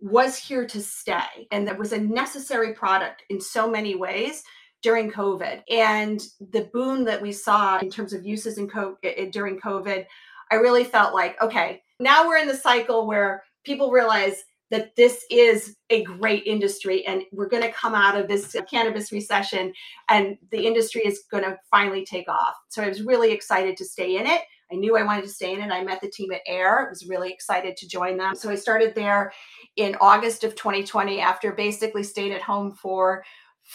was 0.00 0.36
here 0.36 0.66
to 0.66 0.80
stay 0.80 1.46
and 1.50 1.68
that 1.68 1.78
was 1.78 1.92
a 1.92 2.00
necessary 2.00 2.72
product 2.72 3.22
in 3.28 3.40
so 3.40 3.70
many 3.70 3.94
ways 3.94 4.42
during 4.82 5.10
COVID. 5.10 5.62
And 5.68 6.22
the 6.40 6.70
boom 6.72 7.04
that 7.04 7.20
we 7.20 7.32
saw 7.32 7.78
in 7.78 7.90
terms 7.90 8.14
of 8.14 8.24
uses 8.24 8.56
in 8.56 8.66
co- 8.66 8.96
during 9.30 9.60
COVID, 9.60 10.06
I 10.50 10.54
really 10.54 10.84
felt 10.84 11.12
like, 11.12 11.40
okay, 11.42 11.82
now 11.98 12.26
we're 12.26 12.38
in 12.38 12.48
the 12.48 12.56
cycle 12.56 13.06
where 13.06 13.44
people 13.64 13.90
realize 13.90 14.42
that 14.70 14.96
this 14.96 15.24
is 15.30 15.76
a 15.90 16.02
great 16.04 16.44
industry 16.46 17.04
and 17.06 17.24
we're 17.32 17.48
going 17.48 17.62
to 17.62 17.72
come 17.72 17.94
out 17.94 18.16
of 18.16 18.26
this 18.26 18.56
cannabis 18.70 19.12
recession 19.12 19.72
and 20.08 20.38
the 20.50 20.64
industry 20.66 21.02
is 21.04 21.24
going 21.30 21.44
to 21.44 21.58
finally 21.70 22.06
take 22.06 22.28
off. 22.28 22.54
So 22.68 22.82
I 22.82 22.88
was 22.88 23.02
really 23.02 23.32
excited 23.32 23.76
to 23.76 23.84
stay 23.84 24.16
in 24.16 24.26
it. 24.26 24.42
I 24.72 24.76
knew 24.76 24.96
I 24.96 25.02
wanted 25.02 25.22
to 25.22 25.28
stay 25.28 25.52
in 25.52 25.60
it. 25.60 25.72
I 25.72 25.82
met 25.82 26.00
the 26.00 26.10
team 26.10 26.30
at 26.32 26.42
AYR. 26.48 26.86
I 26.86 26.88
was 26.88 27.08
really 27.08 27.32
excited 27.32 27.76
to 27.76 27.88
join 27.88 28.16
them. 28.16 28.34
So 28.34 28.50
I 28.50 28.54
started 28.54 28.94
there 28.94 29.32
in 29.76 29.96
August 30.00 30.44
of 30.44 30.54
2020 30.54 31.20
after 31.20 31.52
basically 31.52 32.02
stayed 32.02 32.32
at 32.32 32.42
home 32.42 32.72
for 32.72 33.24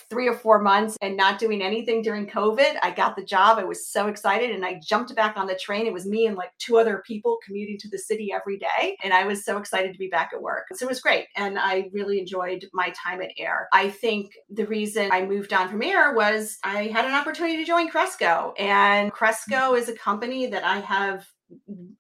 three 0.10 0.28
or 0.28 0.34
four 0.34 0.62
months 0.62 0.98
and 1.02 1.16
not 1.16 1.40
doing 1.40 1.62
anything 1.62 2.02
during 2.02 2.28
COVID. 2.28 2.78
I 2.82 2.92
got 2.92 3.16
the 3.16 3.24
job. 3.24 3.58
I 3.58 3.64
was 3.64 3.88
so 3.88 4.08
excited 4.08 4.52
and 4.52 4.66
I 4.66 4.80
jumped 4.86 5.16
back 5.16 5.38
on 5.38 5.48
the 5.48 5.56
train. 5.56 5.88
It 5.88 5.94
was 5.94 6.06
me 6.06 6.26
and 6.26 6.36
like 6.36 6.52
two 6.60 6.78
other 6.78 7.04
people 7.06 7.38
commuting 7.46 7.78
to 7.80 7.90
the 7.90 7.98
city 7.98 8.32
every 8.34 8.58
day. 8.58 8.98
And 9.04 9.14
I 9.14 9.26
was 9.26 9.46
so 9.46 9.58
excited 9.58 9.94
to 9.94 10.00
be 10.00 10.08
back 10.08 10.32
at 10.34 10.42
work. 10.42 10.66
So 10.74 10.86
it 10.86 10.90
was 10.90 11.02
great. 11.02 11.28
And 11.36 11.58
I 11.58 11.90
really 11.94 12.20
enjoyed 12.20 12.66
my 12.74 12.94
time 13.04 13.22
at 13.22 13.32
AYR. 13.40 13.68
I 13.74 13.90
think 13.90 14.34
the 14.50 14.68
reason 14.68 15.10
I 15.12 15.26
moved 15.26 15.54
on 15.54 15.70
from 15.70 15.82
AYR 15.82 16.16
was 16.16 16.58
I 16.64 16.84
had 16.84 17.06
an 17.06 17.14
opportunity 17.14 17.58
to 17.58 17.66
join 17.66 17.90
Cresco. 17.90 18.54
And 18.58 19.12
Cresco 19.12 19.76
is 19.76 19.90
a 19.90 19.96
company 19.96 20.48
that 20.48 20.64
I 20.64 20.80
have 20.80 21.26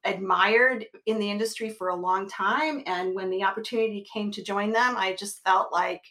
admired 0.03 0.85
in 1.05 1.19
the 1.19 1.29
industry 1.29 1.69
for 1.69 1.89
a 1.89 1.95
long 1.95 2.27
time. 2.27 2.83
And 2.85 3.15
when 3.15 3.29
the 3.29 3.43
opportunity 3.43 4.05
came 4.11 4.31
to 4.31 4.43
join 4.43 4.71
them, 4.71 4.95
I 4.97 5.13
just 5.13 5.43
felt 5.43 5.71
like 5.71 6.01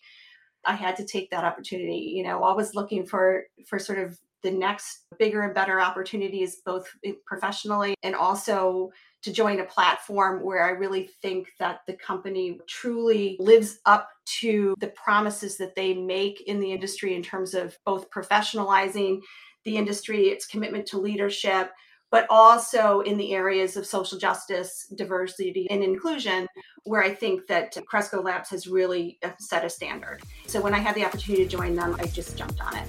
I 0.67 0.75
had 0.75 0.97
to 0.97 1.05
take 1.05 1.31
that 1.31 1.45
opportunity. 1.45 2.13
You 2.17 2.25
know, 2.25 2.43
always 2.43 2.75
looking 2.75 3.07
for 3.07 3.45
for 3.67 3.79
sort 3.79 3.99
of 3.99 4.19
the 4.45 4.51
next 4.51 5.07
bigger 5.19 5.41
and 5.41 5.55
better 5.55 5.81
opportunities, 5.81 6.57
both 6.65 6.87
eh, 7.05 7.13
professionally 7.27 7.95
and 8.03 8.15
also 8.15 8.91
to 9.23 9.33
join 9.33 9.61
a 9.61 9.65
platform 9.65 10.45
where 10.45 10.63
I 10.63 10.71
really 10.71 11.09
think 11.23 11.49
that 11.59 11.81
the 11.87 11.95
company 11.95 12.61
truly 12.69 13.39
lives 13.41 13.79
up 13.87 14.11
to 14.41 14.75
the 14.81 14.89
promises 14.89 15.57
that 15.57 15.75
they 15.75 15.95
make 15.95 16.43
in 16.43 16.61
the 16.61 16.71
industry 16.71 17.15
in 17.15 17.23
terms 17.23 17.55
of 17.55 17.77
both 17.87 18.11
professionalizing 18.11 19.21
the 19.65 19.79
industry, 19.79 20.29
its 20.29 20.47
commitment 20.47 20.85
to 20.89 20.99
leadership, 20.99 21.71
but 22.15 22.27
also 22.31 23.01
in 23.01 23.17
the 23.17 23.35
areas 23.35 23.77
of 23.77 23.85
social 23.85 24.17
justice, 24.17 24.87
diversity, 24.95 25.67
and 25.69 25.83
inclusion, 25.83 26.47
where 26.85 27.03
I 27.03 27.13
think 27.13 27.49
that 27.49 27.77
Cresco 27.89 28.23
Labs 28.23 28.51
has 28.51 28.69
really 28.69 29.19
uh, 29.25 29.31
set 29.41 29.65
a 29.65 29.69
standard. 29.69 30.21
So 30.47 30.61
when 30.61 30.75
I 30.75 30.79
had 30.79 30.95
the 30.95 31.05
opportunity 31.05 31.43
to 31.43 31.51
join 31.51 31.75
them, 31.75 31.97
I 31.99 32.07
just 32.07 32.39
jumped 32.39 32.61
on 32.61 32.77
it. 32.77 32.87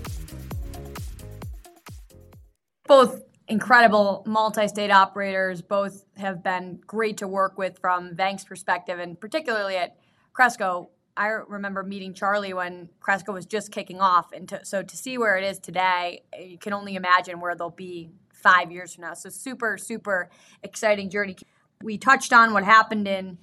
Both 2.85 3.23
incredible 3.47 4.21
multi-state 4.27 4.91
operators 4.91 5.59
both 5.63 6.05
have 6.17 6.43
been 6.43 6.79
great 6.85 7.17
to 7.17 7.27
work 7.27 7.57
with 7.57 7.79
from 7.79 8.15
Vangst's 8.15 8.43
perspective 8.45 8.99
and 8.99 9.19
particularly 9.19 9.75
at 9.75 9.97
Cresco 10.33 10.91
I 11.17 11.27
remember 11.27 11.81
meeting 11.81 12.13
Charlie 12.13 12.53
when 12.53 12.89
Cresco 12.99 13.31
was 13.31 13.45
just 13.45 13.71
kicking 13.71 14.01
off 14.01 14.33
and 14.33 14.49
to, 14.49 14.65
so 14.65 14.83
to 14.83 14.97
see 14.97 15.17
where 15.17 15.37
it 15.37 15.43
is 15.43 15.59
today 15.59 16.23
you 16.39 16.57
can 16.57 16.73
only 16.73 16.95
imagine 16.95 17.39
where 17.39 17.55
they'll 17.55 17.69
be 17.69 18.09
five 18.45 18.71
years 18.71 18.93
from 18.93 19.01
now. 19.01 19.13
So 19.15 19.29
super, 19.29 19.77
super 19.77 20.29
exciting 20.61 21.09
journey. 21.09 21.35
We 21.81 21.97
touched 21.97 22.31
on 22.31 22.53
what 22.53 22.63
happened 22.63 23.07
in 23.07 23.39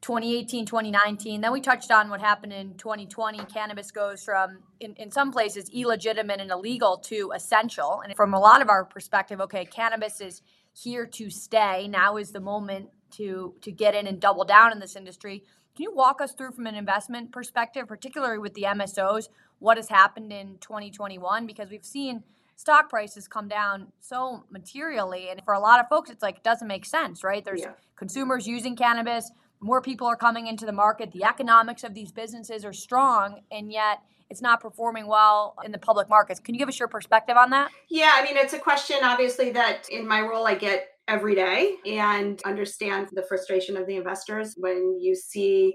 2018, 0.00 0.66
2019. 0.66 1.40
Then 1.40 1.52
we 1.52 1.60
touched 1.60 1.92
on 1.92 2.10
what 2.10 2.20
happened 2.20 2.52
in 2.52 2.74
2020. 2.74 3.38
Cannabis 3.44 3.92
goes 3.92 4.24
from, 4.24 4.58
in, 4.80 4.94
in 4.94 5.12
some 5.12 5.30
places, 5.30 5.70
illegitimate 5.72 6.40
and 6.40 6.50
illegal 6.50 6.96
to 7.04 7.32
essential. 7.34 8.00
And 8.02 8.16
from 8.16 8.34
a 8.34 8.40
lot 8.40 8.60
of 8.60 8.68
our 8.68 8.84
perspective, 8.84 9.40
okay, 9.40 9.64
cannabis 9.64 10.20
is 10.20 10.42
here 10.72 11.06
to 11.06 11.30
stay. 11.30 11.86
Now 11.86 12.16
is 12.16 12.32
the 12.32 12.40
moment 12.40 12.88
to 13.12 13.54
to 13.62 13.72
get 13.72 13.94
in 13.94 14.06
and 14.06 14.20
double 14.20 14.44
down 14.44 14.72
in 14.72 14.80
this 14.80 14.96
industry. 14.96 15.44
Can 15.76 15.84
you 15.84 15.94
walk 15.94 16.20
us 16.20 16.32
through 16.32 16.52
from 16.52 16.66
an 16.66 16.74
investment 16.74 17.30
perspective, 17.30 17.86
particularly 17.86 18.38
with 18.38 18.54
the 18.54 18.62
MSOs, 18.62 19.28
what 19.60 19.76
has 19.76 19.88
happened 19.88 20.32
in 20.32 20.58
2021? 20.58 21.46
Because 21.46 21.70
we've 21.70 21.84
seen– 21.84 22.24
stock 22.60 22.90
prices 22.90 23.26
come 23.26 23.48
down 23.48 23.86
so 24.00 24.44
materially. 24.50 25.30
And 25.30 25.42
for 25.46 25.54
a 25.54 25.58
lot 25.58 25.80
of 25.80 25.88
folks, 25.88 26.10
it's 26.10 26.22
like, 26.22 26.36
it 26.36 26.42
doesn't 26.44 26.68
make 26.68 26.84
sense, 26.84 27.24
right? 27.24 27.42
There's 27.42 27.62
yeah. 27.62 27.72
consumers 27.96 28.46
using 28.46 28.76
cannabis, 28.76 29.32
more 29.60 29.80
people 29.80 30.06
are 30.06 30.16
coming 30.16 30.46
into 30.46 30.66
the 30.66 30.72
market, 30.72 31.10
the 31.12 31.24
economics 31.24 31.84
of 31.84 31.94
these 31.94 32.12
businesses 32.12 32.64
are 32.66 32.74
strong, 32.74 33.40
and 33.50 33.72
yet 33.72 34.00
it's 34.28 34.42
not 34.42 34.60
performing 34.60 35.06
well 35.06 35.54
in 35.64 35.72
the 35.72 35.78
public 35.78 36.10
markets. 36.10 36.38
Can 36.38 36.54
you 36.54 36.58
give 36.58 36.68
us 36.68 36.78
your 36.78 36.88
perspective 36.88 37.36
on 37.36 37.48
that? 37.50 37.70
Yeah, 37.88 38.12
I 38.14 38.24
mean, 38.24 38.36
it's 38.36 38.52
a 38.52 38.58
question, 38.58 38.98
obviously, 39.02 39.50
that 39.52 39.88
in 39.88 40.06
my 40.06 40.20
role 40.20 40.46
I 40.46 40.54
get 40.54 40.88
every 41.08 41.34
day 41.34 41.76
and 41.86 42.40
understand 42.44 43.08
the 43.12 43.22
frustration 43.22 43.78
of 43.78 43.86
the 43.86 43.96
investors 43.96 44.54
when 44.58 44.98
you 45.00 45.14
see 45.14 45.74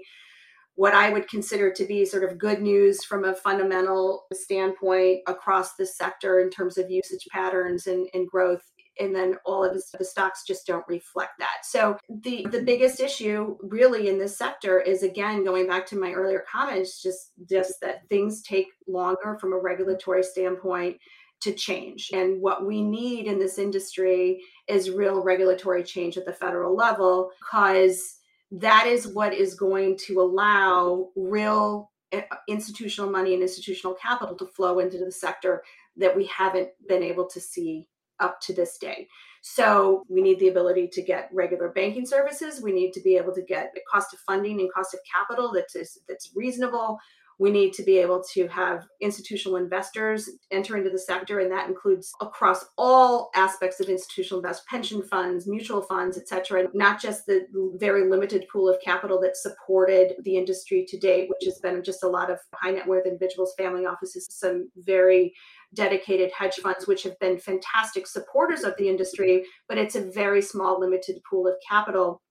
what 0.76 0.94
I 0.94 1.10
would 1.10 1.28
consider 1.28 1.72
to 1.72 1.84
be 1.84 2.04
sort 2.04 2.22
of 2.22 2.38
good 2.38 2.62
news 2.62 3.02
from 3.04 3.24
a 3.24 3.34
fundamental 3.34 4.26
standpoint 4.32 5.20
across 5.26 5.74
the 5.74 5.86
sector 5.86 6.40
in 6.40 6.50
terms 6.50 6.78
of 6.78 6.90
usage 6.90 7.26
patterns 7.32 7.86
and, 7.86 8.08
and 8.14 8.28
growth 8.28 8.62
and 8.98 9.14
then 9.14 9.36
all 9.44 9.64
of 9.64 9.74
the 9.74 10.04
stocks 10.04 10.44
just 10.46 10.66
don't 10.66 10.84
reflect 10.88 11.32
that. 11.38 11.58
So 11.64 11.98
the 12.08 12.46
the 12.50 12.62
biggest 12.62 13.00
issue 13.00 13.56
really 13.60 14.08
in 14.08 14.18
this 14.18 14.38
sector 14.38 14.80
is 14.80 15.02
again 15.02 15.44
going 15.44 15.66
back 15.66 15.86
to 15.86 16.00
my 16.00 16.12
earlier 16.12 16.44
comments 16.50 17.02
just 17.02 17.32
just 17.48 17.74
that 17.82 18.08
things 18.08 18.42
take 18.42 18.68
longer 18.88 19.36
from 19.40 19.52
a 19.52 19.58
regulatory 19.58 20.22
standpoint 20.22 20.98
to 21.42 21.52
change. 21.52 22.10
And 22.14 22.40
what 22.40 22.66
we 22.66 22.82
need 22.82 23.26
in 23.26 23.38
this 23.38 23.58
industry 23.58 24.40
is 24.68 24.90
real 24.90 25.22
regulatory 25.22 25.84
change 25.84 26.16
at 26.16 26.24
the 26.24 26.32
federal 26.32 26.74
level 26.74 27.30
because 27.40 28.16
that 28.50 28.86
is 28.86 29.08
what 29.08 29.34
is 29.34 29.54
going 29.54 29.98
to 30.06 30.20
allow 30.20 31.08
real 31.16 31.90
eh, 32.12 32.22
institutional 32.48 33.10
money 33.10 33.34
and 33.34 33.42
institutional 33.42 33.94
capital 33.94 34.36
to 34.36 34.46
flow 34.46 34.78
into 34.78 34.98
the 34.98 35.10
sector 35.10 35.62
that 35.96 36.14
we 36.14 36.26
haven't 36.26 36.68
been 36.88 37.02
able 37.02 37.26
to 37.26 37.40
see 37.40 37.88
up 38.20 38.40
to 38.40 38.54
this 38.54 38.78
day. 38.78 39.06
So 39.42 40.04
we 40.08 40.22
need 40.22 40.40
the 40.40 40.48
ability 40.48 40.88
to 40.92 41.02
get 41.02 41.30
regular 41.32 41.68
banking 41.68 42.06
services. 42.06 42.62
We 42.62 42.72
need 42.72 42.92
to 42.92 43.00
be 43.00 43.16
able 43.16 43.34
to 43.34 43.42
get 43.42 43.72
the 43.74 43.80
cost 43.92 44.12
of 44.12 44.20
funding 44.20 44.60
and 44.60 44.72
cost 44.72 44.94
of 44.94 45.00
capital 45.12 45.52
that's 45.52 45.98
that's 46.08 46.32
reasonable 46.34 46.98
we 47.38 47.50
need 47.50 47.72
to 47.74 47.82
be 47.82 47.98
able 47.98 48.22
to 48.32 48.48
have 48.48 48.86
institutional 49.00 49.56
investors 49.56 50.28
enter 50.50 50.76
into 50.76 50.90
the 50.90 50.98
sector, 50.98 51.40
and 51.40 51.52
that 51.52 51.68
includes 51.68 52.10
across 52.20 52.64
all 52.78 53.30
aspects 53.34 53.78
of 53.78 53.88
institutional 53.88 54.40
invest 54.40 54.66
pension 54.66 55.02
funds, 55.02 55.46
mutual 55.46 55.82
funds, 55.82 56.16
et 56.16 56.26
cetera, 56.28 56.66
not 56.72 57.00
just 57.00 57.26
the 57.26 57.46
very 57.74 58.08
limited 58.08 58.46
pool 58.50 58.68
of 58.68 58.80
capital 58.82 59.20
that 59.20 59.36
supported 59.36 60.14
the 60.24 60.36
industry 60.36 60.86
to 60.88 60.98
date, 60.98 61.28
which 61.28 61.44
has 61.44 61.58
been 61.60 61.82
just 61.82 62.02
a 62.02 62.08
lot 62.08 62.30
of 62.30 62.38
high 62.54 62.70
net 62.70 62.86
worth 62.86 63.06
individuals, 63.06 63.54
family 63.58 63.84
offices, 63.84 64.26
some 64.30 64.70
very 64.76 65.32
dedicated 65.74 66.30
hedge 66.32 66.56
funds, 66.62 66.86
which 66.86 67.02
have 67.02 67.18
been 67.18 67.38
fantastic 67.38 68.06
supporters 68.06 68.62
of 68.62 68.74
the 68.78 68.88
industry, 68.88 69.44
but 69.68 69.76
it's 69.76 69.96
a 69.96 70.10
very 70.10 70.40
small, 70.40 70.80
limited 70.80 71.16
pool 71.28 71.46
of 71.46 71.54
capital 71.68 72.22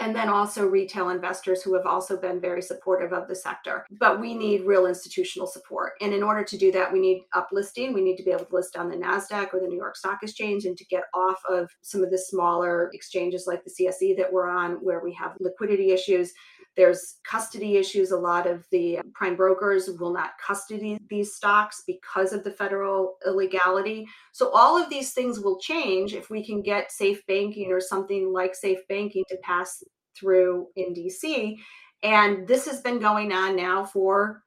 and 0.00 0.16
then 0.16 0.30
also 0.30 0.66
retail 0.66 1.10
investors 1.10 1.62
who 1.62 1.74
have 1.74 1.84
also 1.84 2.16
been 2.16 2.40
very 2.40 2.62
supportive 2.62 3.12
of 3.12 3.28
the 3.28 3.34
sector. 3.34 3.84
But 3.90 4.18
we 4.18 4.34
need 4.34 4.64
real 4.64 4.86
institutional 4.86 5.46
support. 5.46 5.92
And 6.00 6.14
in 6.14 6.22
order 6.22 6.42
to 6.42 6.56
do 6.56 6.72
that, 6.72 6.90
we 6.90 7.00
need 7.00 7.22
uplisting. 7.34 7.92
We 7.92 8.00
need 8.00 8.16
to 8.16 8.22
be 8.22 8.30
able 8.30 8.46
to 8.46 8.54
list 8.54 8.76
on 8.76 8.88
the 8.88 8.96
NASDAQ 8.96 9.52
or 9.52 9.60
the 9.60 9.68
New 9.68 9.76
York 9.76 9.96
Stock 9.96 10.20
Exchange 10.22 10.64
and 10.64 10.76
to 10.78 10.84
get 10.86 11.04
off 11.14 11.40
of 11.48 11.70
some 11.82 12.02
of 12.02 12.10
the 12.10 12.18
smaller 12.18 12.90
exchanges 12.94 13.44
like 13.46 13.62
the 13.62 13.70
CSE 13.70 14.16
that 14.16 14.32
we're 14.32 14.48
on, 14.48 14.72
where 14.82 15.04
we 15.04 15.12
have 15.14 15.36
liquidity 15.38 15.90
issues. 15.90 16.32
There's 16.76 17.18
custody 17.24 17.76
issues. 17.76 18.10
A 18.10 18.16
lot 18.16 18.46
of 18.46 18.64
the 18.70 19.00
prime 19.14 19.36
brokers 19.36 19.90
will 19.98 20.12
not 20.12 20.30
custody 20.44 20.98
these 21.10 21.34
stocks 21.34 21.82
because 21.86 22.32
of 22.32 22.44
the 22.44 22.52
federal 22.52 23.16
illegality. 23.26 24.06
So, 24.32 24.50
all 24.50 24.80
of 24.80 24.88
these 24.88 25.12
things 25.12 25.40
will 25.40 25.58
change 25.58 26.14
if 26.14 26.30
we 26.30 26.44
can 26.44 26.62
get 26.62 26.92
safe 26.92 27.20
banking 27.26 27.72
or 27.72 27.80
something 27.80 28.32
like 28.32 28.54
safe 28.54 28.78
banking 28.88 29.24
to 29.28 29.36
pass 29.42 29.82
through 30.20 30.68
in 30.76 30.94
DC. 30.94 31.56
And 32.02 32.46
this 32.46 32.66
has 32.66 32.80
been 32.80 32.98
going 32.98 33.32
on 33.32 33.56
now 33.56 33.84
for 33.84 34.42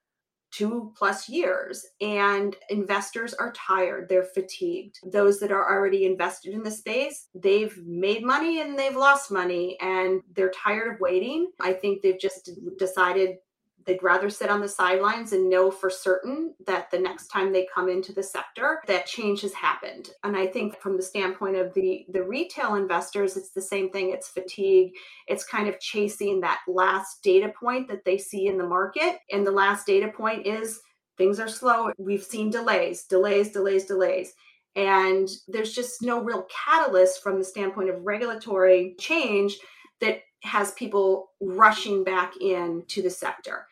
two 0.53 0.93
plus 0.95 1.27
years 1.27 1.83
and 1.99 2.55
investors 2.69 3.33
are 3.33 3.51
tired 3.53 4.07
they're 4.07 4.23
fatigued 4.35 4.99
those 5.11 5.39
that 5.39 5.51
are 5.51 5.75
already 5.75 6.05
invested 6.05 6.53
in 6.53 6.61
the 6.61 6.69
space 6.69 7.27
they've 7.33 7.75
made 7.85 8.23
money 8.23 8.61
and 8.61 8.77
they've 8.77 8.95
lost 8.95 9.31
money 9.31 9.75
and 9.81 10.21
they're 10.35 10.51
tired 10.51 10.93
of 10.93 10.99
waiting 10.99 11.47
i 11.59 11.73
think 11.73 12.01
they've 12.01 12.19
just 12.19 12.51
decided 12.77 13.37
they'd 13.85 14.03
rather 14.03 14.29
sit 14.29 14.49
on 14.49 14.61
the 14.61 14.67
sidelines 14.67 15.33
and 15.33 15.49
know 15.49 15.71
for 15.71 15.89
certain 15.89 16.53
that 16.65 16.89
the 16.91 16.99
next 16.99 17.27
time 17.27 17.51
they 17.51 17.67
come 17.73 17.89
into 17.89 18.13
the 18.13 18.23
sector 18.23 18.81
that 18.87 19.05
change 19.05 19.41
has 19.41 19.53
happened. 19.53 20.11
And 20.23 20.35
i 20.35 20.45
think 20.45 20.79
from 20.79 20.97
the 20.97 21.03
standpoint 21.03 21.55
of 21.55 21.73
the 21.73 22.05
the 22.09 22.23
retail 22.23 22.75
investors 22.75 23.37
it's 23.37 23.51
the 23.51 23.61
same 23.61 23.89
thing. 23.89 24.11
It's 24.11 24.29
fatigue. 24.29 24.93
It's 25.27 25.45
kind 25.45 25.67
of 25.67 25.79
chasing 25.79 26.41
that 26.41 26.61
last 26.67 27.23
data 27.23 27.51
point 27.59 27.87
that 27.89 28.05
they 28.05 28.17
see 28.17 28.47
in 28.47 28.57
the 28.57 28.67
market. 28.67 29.19
And 29.31 29.45
the 29.45 29.51
last 29.51 29.85
data 29.85 30.07
point 30.07 30.45
is 30.47 30.79
things 31.17 31.39
are 31.39 31.47
slow. 31.47 31.91
We've 31.97 32.23
seen 32.23 32.49
delays 32.49 33.03
delays 33.05 33.51
delays 33.51 33.85
delays. 33.85 34.33
And 34.75 35.29
there's 35.47 35.73
just 35.73 36.01
no 36.01 36.23
real 36.23 36.47
catalyst 36.49 37.21
from 37.21 37.37
the 37.37 37.45
standpoint 37.45 37.89
of 37.89 38.03
regulatory 38.03 38.95
change 38.99 39.57
that 40.01 40.21
has 40.43 40.71
people 40.71 41.29
rushing 41.41 42.03
back 42.03 42.33
in 42.41 42.83
to 42.87 43.01
the 43.01 43.09
sector. 43.09 43.67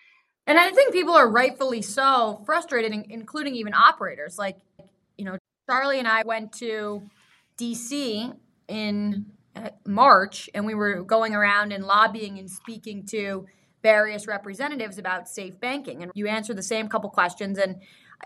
And 0.47 0.57
I 0.57 0.71
think 0.71 0.91
people 0.91 1.13
are 1.13 1.29
rightfully 1.29 1.81
so 1.81 2.41
frustrated, 2.45 2.91
including 3.09 3.55
even 3.55 3.73
operators. 3.73 4.37
Like, 4.37 4.57
you 5.17 5.25
know, 5.25 5.37
Charlie 5.69 5.99
and 5.99 6.07
I 6.07 6.23
went 6.23 6.51
to 6.53 7.03
DC 7.57 8.35
in 8.67 9.25
uh, 9.55 9.69
March, 9.85 10.49
and 10.53 10.65
we 10.65 10.73
were 10.73 11.03
going 11.03 11.35
around 11.35 11.71
and 11.71 11.85
lobbying 11.85 12.39
and 12.39 12.49
speaking 12.49 13.05
to 13.07 13.45
various 13.83 14.27
representatives 14.27 14.97
about 14.97 15.27
safe 15.27 15.59
banking. 15.59 16.03
And 16.03 16.11
you 16.15 16.27
answered 16.27 16.57
the 16.57 16.63
same 16.63 16.87
couple 16.87 17.09
questions. 17.09 17.57
And 17.57 17.81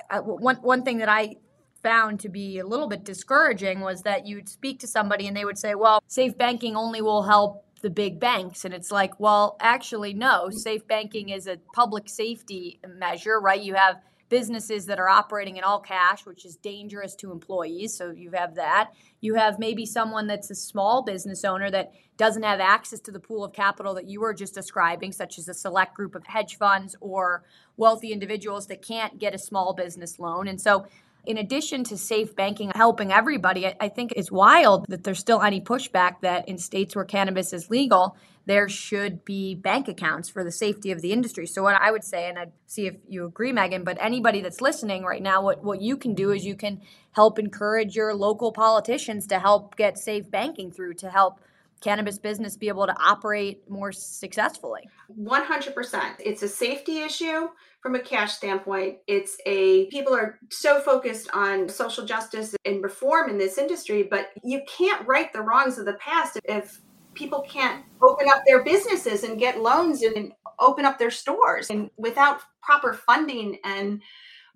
I, 0.10 0.20
one 0.20 0.58
one 0.58 0.84
thing 0.84 1.00
that 1.00 1.10
I 1.10 1.36
found 1.82 2.20
to 2.22 2.30
be 2.30 2.60
a 2.60 2.66
little 2.66 2.88
bit 2.88 3.04
discouraging 3.04 3.82
was 3.82 4.02
that 4.04 4.26
you'd 4.26 4.50
speak 4.50 4.80
to 4.80 4.88
somebody 4.88 5.28
and 5.28 5.36
they 5.36 5.46
would 5.46 5.58
say, 5.58 5.76
"Well, 5.76 6.02
safe 6.08 6.38
banking 6.38 6.76
only 6.76 7.02
will 7.02 7.24
help 7.24 7.66
the 7.86 7.90
big 7.92 8.20
banks. 8.20 8.66
And 8.66 8.74
it's 8.74 8.90
like, 8.90 9.20
well, 9.20 9.58
actually, 9.60 10.12
no. 10.12 10.50
Safe 10.50 10.88
banking 10.88 11.30
is 11.30 11.46
a 11.46 11.60
public 11.76 12.10
safety 12.10 12.80
measure, 12.98 13.40
right? 13.40 13.62
You 13.62 13.76
have 13.76 14.02
businesses 14.28 14.88
that 14.88 14.98
are 14.98 15.08
operating 15.08 15.58
in 15.58 15.64
all 15.64 15.80
cash, 15.80 16.26
which 16.26 16.46
is 16.46 16.56
dangerous 16.56 17.14
to 17.18 17.32
employees. 17.32 17.94
So 17.94 18.10
you 18.10 18.32
have 18.32 18.56
that. 18.56 18.90
You 19.22 19.36
have 19.36 19.60
maybe 19.60 19.86
someone 19.86 20.26
that's 20.26 20.50
a 20.50 20.56
small 20.56 21.04
business 21.04 21.46
owner 21.46 21.70
that 21.70 21.94
doesn't 22.18 22.42
have 22.42 22.60
access 22.60 23.00
to 23.02 23.12
the 23.12 23.20
pool 23.20 23.44
of 23.44 23.54
capital 23.54 23.94
that 23.94 24.10
you 24.10 24.20
were 24.20 24.34
just 24.34 24.56
describing, 24.56 25.12
such 25.12 25.38
as 25.38 25.48
a 25.48 25.54
select 25.54 25.94
group 25.94 26.16
of 26.16 26.26
hedge 26.26 26.58
funds 26.58 26.96
or 27.02 27.44
wealthy 27.78 28.12
individuals 28.12 28.66
that 28.66 28.82
can't 28.82 29.20
get 29.20 29.36
a 29.36 29.38
small 29.38 29.76
business 29.76 30.18
loan. 30.18 30.48
And 30.48 30.60
so 30.60 30.88
in 31.28 31.38
addition 31.38 31.84
to 31.86 31.98
safe 31.98 32.36
banking 32.36 32.72
helping 32.76 33.12
everybody, 33.12 33.68
I 33.80 33.90
think 33.90 34.14
it's 34.16 34.32
wild 34.32 34.86
that 34.90 35.04
there's 35.04 35.20
still 35.20 35.42
any 35.42 35.62
pushback 35.62 36.22
that 36.22 36.48
in 36.48 36.58
states 36.58 36.96
where 36.96 37.06
cannabis 37.06 37.54
is 37.54 37.70
legal, 37.70 38.16
there 38.46 38.70
should 38.70 39.26
be 39.26 39.56
bank 39.56 39.88
accounts 39.88 40.30
for 40.30 40.44
the 40.44 40.52
safety 40.52 40.92
of 40.92 41.02
the 41.02 41.12
industry. 41.12 41.48
So 41.48 41.64
what 41.64 41.76
I 41.76 41.92
would 41.92 42.04
say, 42.04 42.30
and 42.30 42.38
I'd 42.38 42.52
see 42.68 42.88
if 42.88 42.96
you 43.08 43.26
agree, 43.26 43.52
Megan, 43.52 43.84
but 43.84 43.98
anybody 44.00 44.42
that's 44.42 44.62
listening 44.62 45.04
right 45.04 45.22
now, 45.22 45.42
what, 45.42 45.64
what 45.64 45.82
you 45.82 45.98
can 45.98 46.14
do 46.14 46.32
is 46.32 46.46
you 46.46 46.56
can 46.56 46.82
help 47.12 47.40
encourage 47.40 47.96
your 47.96 48.14
local 48.14 48.52
politicians 48.52 49.28
to 49.28 49.40
help 49.40 49.76
get 49.76 49.98
safe 49.98 50.30
banking 50.30 50.72
through 50.72 50.94
to 50.96 51.10
help 51.10 51.40
cannabis 51.86 52.18
business 52.18 52.58
be 52.58 52.68
able 52.68 52.88
to 52.88 52.96
operate 53.00 53.70
more 53.70 53.92
successfully? 53.92 54.82
100%. 55.22 56.16
It's 56.20 56.42
a 56.42 56.48
safety 56.48 57.02
issue 57.02 57.48
from 57.80 57.94
a 57.94 58.00
cash 58.00 58.34
standpoint. 58.34 58.98
It's 59.06 59.38
a 59.46 59.86
people 59.88 60.16
are 60.16 60.40
so 60.50 60.82
focused 60.82 61.30
on 61.32 61.70
social 61.70 62.04
justice 62.04 62.56
and 62.66 62.84
reform 62.84 63.30
in 63.30 63.38
this 63.38 63.60
industry, 63.60 64.02
but 64.02 64.30
you 64.44 64.62
can't 64.68 65.08
right 65.08 65.32
the 65.32 65.42
wrongs 65.42 65.78
of 65.78 65.86
the 65.86 65.94
past 65.94 66.40
if 66.46 66.82
people 67.14 67.46
can't 67.48 67.86
open 68.02 68.28
up 68.30 68.42
their 68.48 68.64
businesses 68.64 69.24
and 69.24 69.40
get 69.40 69.62
loans 69.62 70.02
and 70.02 70.34
open 70.60 70.86
up 70.86 70.98
their 70.98 71.12
stores 71.12 71.70
and 71.70 71.92
without 71.98 72.42
proper 72.64 72.94
funding 72.94 73.60
and 73.64 74.02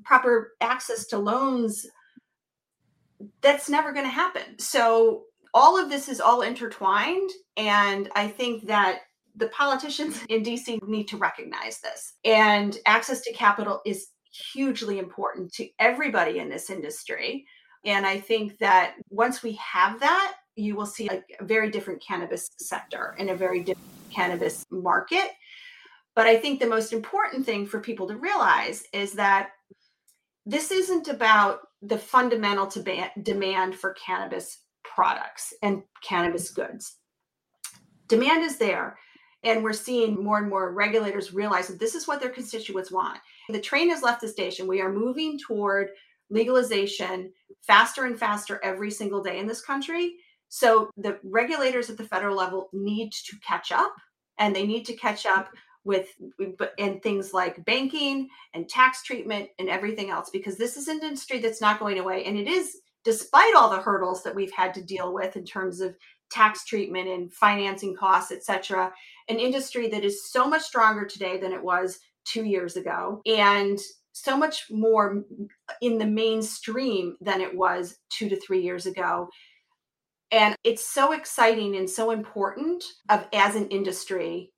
proper 0.03 0.53
access 0.61 1.05
to 1.05 1.17
loans 1.19 1.85
that's 3.41 3.69
never 3.69 3.91
going 3.91 4.05
to 4.05 4.09
happen 4.11 4.57
so 4.57 5.25
all 5.53 5.81
of 5.81 5.89
this 5.89 6.09
is 6.09 6.21
all 6.21 6.41
intertwined. 6.41 7.29
And 7.57 8.09
I 8.15 8.27
think 8.27 8.67
that 8.67 9.01
the 9.35 9.47
politicians 9.47 10.19
in 10.29 10.43
DC 10.43 10.81
need 10.87 11.07
to 11.09 11.17
recognize 11.17 11.79
this. 11.79 12.13
And 12.23 12.77
access 12.85 13.21
to 13.21 13.33
capital 13.33 13.81
is 13.85 14.07
hugely 14.53 14.99
important 14.99 15.51
to 15.53 15.67
everybody 15.79 16.39
in 16.39 16.49
this 16.49 16.69
industry. 16.69 17.45
And 17.85 18.05
I 18.05 18.19
think 18.19 18.57
that 18.59 18.95
once 19.09 19.41
we 19.41 19.53
have 19.53 19.99
that, 20.01 20.35
you 20.55 20.75
will 20.75 20.85
see 20.85 21.07
a, 21.07 21.23
very 21.43 21.71
different 21.71 22.03
cannabis 22.05 22.49
sector 22.57 23.15
and 23.17 23.29
a 23.29 23.35
very 23.35 23.61
different 23.61 23.87
cannabis 24.13 24.65
market. 24.69 25.31
But 26.15 26.27
I 26.27 26.37
think 26.37 26.59
the 26.59 26.67
most 26.67 26.91
important 26.91 27.45
thing 27.45 27.65
for 27.65 27.79
people 27.79 28.07
to 28.09 28.17
realize 28.17 28.83
is 28.91 29.13
that 29.13 29.51
this 30.45 30.71
isn't 30.71 31.07
about 31.07 31.61
the 31.81 31.97
fundamental 31.97 32.69
demand 33.21 33.75
for 33.75 33.93
cannabis 33.93 34.57
products 34.93 35.53
and 35.61 35.83
cannabis 36.03 36.51
goods. 36.51 36.97
Demand 38.07 38.43
is 38.43 38.57
there, 38.57 38.97
and 39.43 39.63
we're 39.63 39.73
seeing 39.73 40.23
more 40.23 40.39
and 40.39 40.49
more 40.49 40.73
regulators 40.73 41.33
realize 41.33 41.67
that 41.67 41.79
this 41.79 41.95
is 41.95 42.07
what 42.07 42.19
their 42.19 42.31
constituents 42.31 42.91
want. 42.91 43.19
The 43.49 43.61
train 43.61 43.89
has 43.89 44.03
left 44.03 44.21
the 44.21 44.27
station. 44.27 44.67
We 44.67 44.81
are 44.81 44.91
moving 44.91 45.39
toward 45.39 45.89
legalization 46.29 47.31
faster 47.61 48.05
and 48.05 48.19
faster 48.19 48.59
every 48.63 48.91
single 48.91 49.23
day 49.23 49.39
in 49.39 49.47
this 49.47 49.61
country. 49.61 50.15
So 50.49 50.89
the 50.97 51.19
regulators 51.23 51.89
at 51.89 51.97
the 51.97 52.03
federal 52.03 52.35
level 52.35 52.69
need 52.73 53.11
to 53.11 53.37
catch 53.39 53.71
up, 53.71 53.93
and 54.39 54.55
they 54.55 54.65
need 54.65 54.85
to 54.85 54.93
catch 54.93 55.25
up 55.25 55.49
with 55.85 56.09
and 56.77 57.01
things 57.01 57.33
like 57.33 57.63
banking 57.65 58.27
and 58.53 58.67
tax 58.67 59.03
treatment 59.03 59.49
and 59.59 59.69
everything 59.69 60.09
else 60.09 60.29
because 60.29 60.57
this 60.57 60.75
is 60.75 60.87
an 60.87 60.99
industry 61.01 61.39
that's 61.39 61.61
not 61.61 61.79
going 61.79 61.99
away 61.99 62.25
and 62.25 62.37
it 62.37 62.47
is 62.47 62.77
despite 63.03 63.55
all 63.55 63.69
the 63.69 63.81
hurdles 63.81 64.23
that 64.23 64.35
we've 64.35 64.51
had 64.51 64.73
to 64.73 64.83
deal 64.83 65.13
with 65.13 65.35
in 65.35 65.45
terms 65.45 65.81
of 65.81 65.95
tax 66.31 66.65
treatment 66.65 67.07
and 67.07 67.33
financing 67.33 67.95
costs, 67.95 68.31
et 68.31 68.43
cetera, 68.43 68.93
an 69.29 69.39
industry 69.39 69.87
that 69.89 70.03
is 70.03 70.29
so 70.29 70.47
much 70.47 70.61
stronger 70.61 71.05
today 71.05 71.39
than 71.39 71.53
it 71.53 71.63
was 71.63 71.99
two 72.25 72.43
years 72.43 72.75
ago 72.75 73.21
and 73.25 73.79
so 74.11 74.37
much 74.37 74.65
more 74.69 75.23
in 75.81 75.97
the 75.97 76.05
mainstream 76.05 77.15
than 77.21 77.41
it 77.41 77.55
was 77.55 77.97
two 78.09 78.29
to 78.29 78.39
three 78.39 78.61
years 78.61 78.85
ago. 78.85 79.29
And 80.31 80.55
it's 80.63 80.85
so 80.85 81.13
exciting 81.13 81.75
and 81.75 81.89
so 81.89 82.11
important 82.11 82.83
of 83.09 83.25
as 83.33 83.55
an 83.55 83.67
industry. 83.69 84.51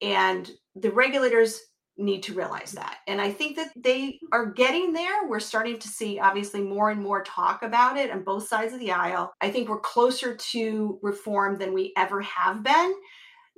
And 0.00 0.50
the 0.74 0.90
regulators 0.90 1.60
need 1.98 2.22
to 2.22 2.34
realize 2.34 2.72
that. 2.72 2.98
And 3.06 3.20
I 3.20 3.30
think 3.30 3.56
that 3.56 3.70
they 3.76 4.18
are 4.32 4.46
getting 4.46 4.92
there. 4.92 5.28
We're 5.28 5.40
starting 5.40 5.78
to 5.78 5.88
see 5.88 6.18
obviously 6.18 6.62
more 6.62 6.90
and 6.90 7.02
more 7.02 7.22
talk 7.22 7.62
about 7.62 7.96
it 7.96 8.10
on 8.10 8.24
both 8.24 8.48
sides 8.48 8.72
of 8.72 8.80
the 8.80 8.92
aisle. 8.92 9.32
I 9.40 9.50
think 9.50 9.68
we're 9.68 9.80
closer 9.80 10.34
to 10.34 10.98
reform 11.02 11.58
than 11.58 11.74
we 11.74 11.92
ever 11.96 12.22
have 12.22 12.62
been. 12.62 12.94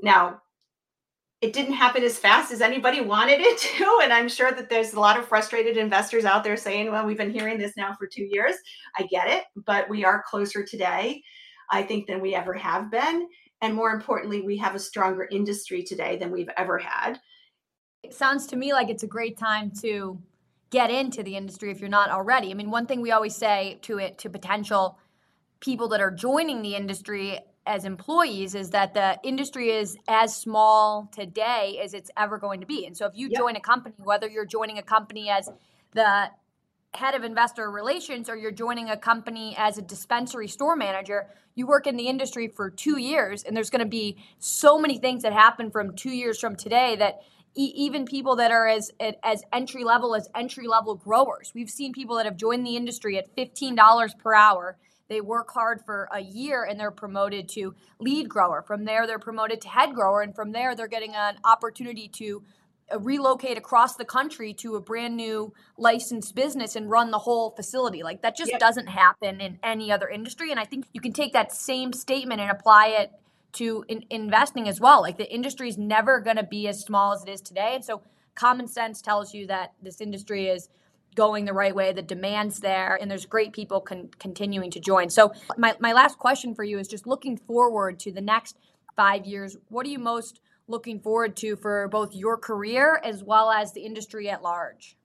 Now, 0.02 0.40
it 1.40 1.52
didn't 1.52 1.74
happen 1.74 2.02
as 2.02 2.18
fast 2.18 2.50
as 2.52 2.60
anybody 2.60 3.00
wanted 3.02 3.40
it 3.40 3.58
to. 3.76 4.00
And 4.02 4.12
I'm 4.12 4.28
sure 4.28 4.50
that 4.50 4.70
there's 4.70 4.94
a 4.94 5.00
lot 5.00 5.18
of 5.18 5.28
frustrated 5.28 5.76
investors 5.76 6.24
out 6.24 6.42
there 6.42 6.56
saying, 6.56 6.90
well, 6.90 7.06
we've 7.06 7.18
been 7.18 7.32
hearing 7.32 7.58
this 7.58 7.76
now 7.76 7.94
for 7.98 8.06
two 8.06 8.26
years. 8.30 8.56
I 8.98 9.04
get 9.04 9.28
it, 9.28 9.44
but 9.66 9.88
we 9.88 10.04
are 10.04 10.24
closer 10.26 10.64
today, 10.64 11.22
I 11.70 11.82
think, 11.82 12.06
than 12.06 12.20
we 12.20 12.34
ever 12.34 12.54
have 12.54 12.90
been. 12.90 13.28
And 13.60 13.74
more 13.74 13.90
importantly, 13.90 14.42
we 14.42 14.56
have 14.58 14.74
a 14.74 14.78
stronger 14.80 15.28
industry 15.30 15.82
today 15.82 16.16
than 16.16 16.30
we've 16.30 16.50
ever 16.56 16.78
had. 16.78 17.20
It 18.04 18.12
sounds 18.12 18.46
to 18.48 18.56
me 18.56 18.74
like 18.74 18.90
it's 18.90 19.02
a 19.02 19.06
great 19.06 19.38
time 19.38 19.70
to 19.80 20.20
get 20.68 20.90
into 20.90 21.22
the 21.22 21.36
industry 21.36 21.70
if 21.70 21.80
you're 21.80 21.88
not 21.88 22.10
already. 22.10 22.50
I 22.50 22.54
mean, 22.54 22.70
one 22.70 22.86
thing 22.86 23.00
we 23.00 23.12
always 23.12 23.34
say 23.34 23.78
to 23.82 23.98
it 23.98 24.18
to 24.18 24.28
potential 24.28 24.98
people 25.60 25.88
that 25.88 26.02
are 26.02 26.10
joining 26.10 26.60
the 26.60 26.74
industry 26.74 27.40
as 27.66 27.86
employees 27.86 28.54
is 28.54 28.70
that 28.70 28.92
the 28.92 29.18
industry 29.24 29.70
is 29.70 29.96
as 30.06 30.36
small 30.36 31.08
today 31.12 31.80
as 31.82 31.94
it's 31.94 32.10
ever 32.14 32.36
going 32.36 32.60
to 32.60 32.66
be. 32.66 32.84
And 32.84 32.94
so 32.94 33.06
if 33.06 33.16
you 33.16 33.28
yep. 33.28 33.38
join 33.38 33.56
a 33.56 33.60
company, 33.60 33.94
whether 34.04 34.28
you're 34.28 34.44
joining 34.44 34.76
a 34.76 34.82
company 34.82 35.30
as 35.30 35.48
the 35.94 36.28
head 36.92 37.14
of 37.14 37.24
investor 37.24 37.70
relations 37.70 38.28
or 38.28 38.36
you're 38.36 38.50
joining 38.50 38.90
a 38.90 38.98
company 38.98 39.54
as 39.56 39.78
a 39.78 39.82
dispensary 39.82 40.46
store 40.46 40.76
manager, 40.76 41.26
you 41.54 41.66
work 41.66 41.86
in 41.86 41.96
the 41.96 42.08
industry 42.08 42.48
for 42.48 42.68
2 42.68 42.98
years 42.98 43.44
and 43.44 43.56
there's 43.56 43.70
going 43.70 43.80
to 43.80 43.86
be 43.86 44.18
so 44.38 44.78
many 44.78 44.98
things 44.98 45.22
that 45.22 45.32
happen 45.32 45.70
from 45.70 45.96
2 45.96 46.10
years 46.10 46.38
from 46.38 46.54
today 46.54 46.96
that 46.96 47.22
even 47.54 48.04
people 48.04 48.36
that 48.36 48.50
are 48.50 48.66
as 48.66 48.90
as 49.22 49.42
entry 49.52 49.84
level 49.84 50.14
as 50.14 50.28
entry 50.34 50.66
level 50.66 50.94
growers. 50.94 51.52
We've 51.54 51.70
seen 51.70 51.92
people 51.92 52.16
that 52.16 52.26
have 52.26 52.36
joined 52.36 52.66
the 52.66 52.76
industry 52.76 53.16
at 53.18 53.34
$15 53.36 54.18
per 54.18 54.34
hour. 54.34 54.76
They 55.08 55.20
work 55.20 55.50
hard 55.52 55.82
for 55.84 56.08
a 56.12 56.20
year 56.20 56.64
and 56.64 56.80
they're 56.80 56.90
promoted 56.90 57.48
to 57.50 57.74
lead 58.00 58.28
grower. 58.28 58.62
From 58.62 58.84
there 58.84 59.06
they're 59.06 59.18
promoted 59.18 59.60
to 59.62 59.68
head 59.68 59.94
grower 59.94 60.22
and 60.22 60.34
from 60.34 60.52
there 60.52 60.74
they're 60.74 60.88
getting 60.88 61.14
an 61.14 61.36
opportunity 61.44 62.08
to 62.14 62.42
uh, 62.92 62.98
relocate 62.98 63.56
across 63.56 63.96
the 63.96 64.04
country 64.04 64.52
to 64.54 64.74
a 64.74 64.80
brand 64.80 65.16
new 65.16 65.52
licensed 65.78 66.34
business 66.34 66.74
and 66.74 66.90
run 66.90 67.10
the 67.10 67.18
whole 67.18 67.50
facility. 67.50 68.02
Like 68.02 68.22
that 68.22 68.36
just 68.36 68.50
yep. 68.50 68.60
doesn't 68.60 68.88
happen 68.88 69.40
in 69.40 69.58
any 69.62 69.92
other 69.92 70.08
industry. 70.08 70.50
And 70.50 70.58
I 70.58 70.64
think 70.64 70.86
you 70.92 71.00
can 71.00 71.12
take 71.12 71.34
that 71.34 71.52
same 71.52 71.92
statement 71.92 72.40
and 72.40 72.50
apply 72.50 72.88
it 72.88 73.12
to 73.54 73.84
in- 73.88 74.04
investing 74.10 74.68
as 74.68 74.80
well. 74.80 75.00
Like 75.00 75.18
the 75.18 75.32
industry 75.32 75.68
is 75.68 75.78
never 75.78 76.20
going 76.20 76.36
to 76.36 76.44
be 76.44 76.68
as 76.68 76.80
small 76.80 77.12
as 77.12 77.22
it 77.22 77.28
is 77.28 77.40
today. 77.40 77.72
And 77.74 77.84
so 77.84 78.02
common 78.34 78.68
sense 78.68 79.00
tells 79.00 79.34
you 79.34 79.46
that 79.46 79.72
this 79.82 80.00
industry 80.00 80.48
is 80.48 80.68
going 81.14 81.44
the 81.44 81.52
right 81.52 81.74
way, 81.74 81.92
the 81.92 82.02
demand's 82.02 82.60
there, 82.60 82.98
and 83.00 83.10
there's 83.10 83.26
great 83.26 83.52
people 83.52 83.80
con- 83.80 84.10
continuing 84.18 84.70
to 84.72 84.80
join. 84.80 85.08
So, 85.08 85.32
my, 85.56 85.76
my 85.78 85.92
last 85.92 86.18
question 86.18 86.54
for 86.54 86.64
you 86.64 86.78
is 86.78 86.88
just 86.88 87.06
looking 87.06 87.36
forward 87.36 88.00
to 88.00 88.12
the 88.12 88.20
next 88.20 88.56
five 88.96 89.24
years. 89.24 89.56
What 89.68 89.86
are 89.86 89.90
you 89.90 89.98
most 89.98 90.40
looking 90.66 90.98
forward 90.98 91.36
to 91.36 91.56
for 91.56 91.88
both 91.88 92.14
your 92.14 92.36
career 92.36 93.00
as 93.04 93.22
well 93.22 93.50
as 93.50 93.72
the 93.72 93.82
industry 93.82 94.28
at 94.28 94.42
large? 94.42 94.96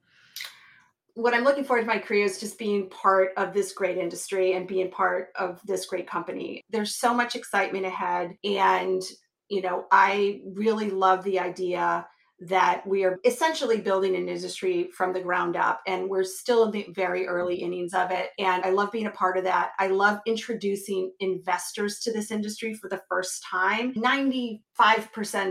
What 1.14 1.34
I'm 1.34 1.44
looking 1.44 1.64
forward 1.64 1.82
to 1.82 1.86
my 1.86 1.98
career 1.98 2.24
is 2.24 2.40
just 2.40 2.58
being 2.58 2.88
part 2.88 3.30
of 3.36 3.52
this 3.52 3.72
great 3.72 3.98
industry 3.98 4.52
and 4.52 4.66
being 4.66 4.90
part 4.90 5.28
of 5.36 5.60
this 5.66 5.86
great 5.86 6.08
company. 6.08 6.62
There's 6.70 6.96
so 6.96 7.12
much 7.14 7.36
excitement 7.36 7.86
ahead. 7.86 8.36
And, 8.44 9.02
you 9.48 9.62
know, 9.62 9.86
I 9.90 10.40
really 10.44 10.90
love 10.90 11.24
the 11.24 11.40
idea 11.40 12.06
that 12.40 12.86
we 12.86 13.04
are 13.04 13.18
essentially 13.24 13.80
building 13.80 14.16
an 14.16 14.28
industry 14.28 14.88
from 14.96 15.12
the 15.12 15.20
ground 15.20 15.56
up 15.56 15.82
and 15.86 16.08
we're 16.08 16.24
still 16.24 16.64
in 16.64 16.70
the 16.70 16.86
very 16.94 17.26
early 17.26 17.56
innings 17.56 17.92
of 17.92 18.10
it. 18.10 18.30
And 18.38 18.64
i 18.64 18.70
love 18.70 18.90
being 18.90 19.06
a 19.06 19.10
part 19.10 19.36
of 19.36 19.44
that. 19.44 19.72
I 19.78 19.88
love 19.88 20.20
introducing 20.26 21.12
investors 21.20 22.00
to 22.00 22.12
this 22.12 22.30
industry 22.30 22.72
for 22.72 22.88
the 22.88 23.02
first 23.10 23.44
time. 23.50 23.92
95% 23.94 24.60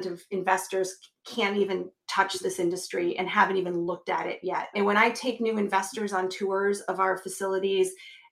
of 0.08 0.22
investors 0.32 0.96
can't 1.28 1.58
even 1.58 1.92
touch 2.10 2.40
this 2.40 2.60
industry 2.60 3.16
and 3.18 3.30
haven't 3.30 3.58
even 3.58 3.78
looked 3.78 4.10
at 4.10 4.26
it 4.26 4.40
yet. 4.42 4.70
And 4.74 4.86
when 4.86 4.98
i 4.98 5.12
take 5.12 5.40
new 5.40 5.58
investors 5.58 6.12
on 6.12 6.28
tours 6.28 6.82
of 6.82 7.00
our 7.00 7.18
facilities 7.18 7.92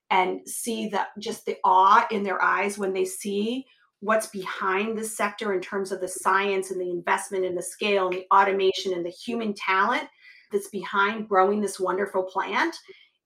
and 0.09 0.39
see 0.47 0.87
that 0.89 1.09
just 1.19 1.45
the 1.45 1.57
awe 1.63 2.07
in 2.09 2.23
their 2.23 2.41
eyes 2.41 2.77
when 2.77 2.93
they 2.93 3.05
see 3.05 3.65
what's 3.99 4.27
behind 4.27 4.97
the 4.97 5.03
sector 5.03 5.53
in 5.53 5.61
terms 5.61 5.91
of 5.91 5.99
the 5.99 6.07
science 6.07 6.71
and 6.71 6.79
the 6.79 6.89
investment 6.89 7.45
and 7.45 7.57
the 7.57 7.63
scale 7.63 8.07
and 8.07 8.15
the 8.15 8.27
automation 8.33 8.93
and 8.93 9.05
the 9.05 9.09
human 9.09 9.53
talent 9.53 10.03
that's 10.51 10.69
behind 10.69 11.27
growing 11.27 11.59
this 11.59 11.79
wonderful 11.79 12.23
plant 12.23 12.75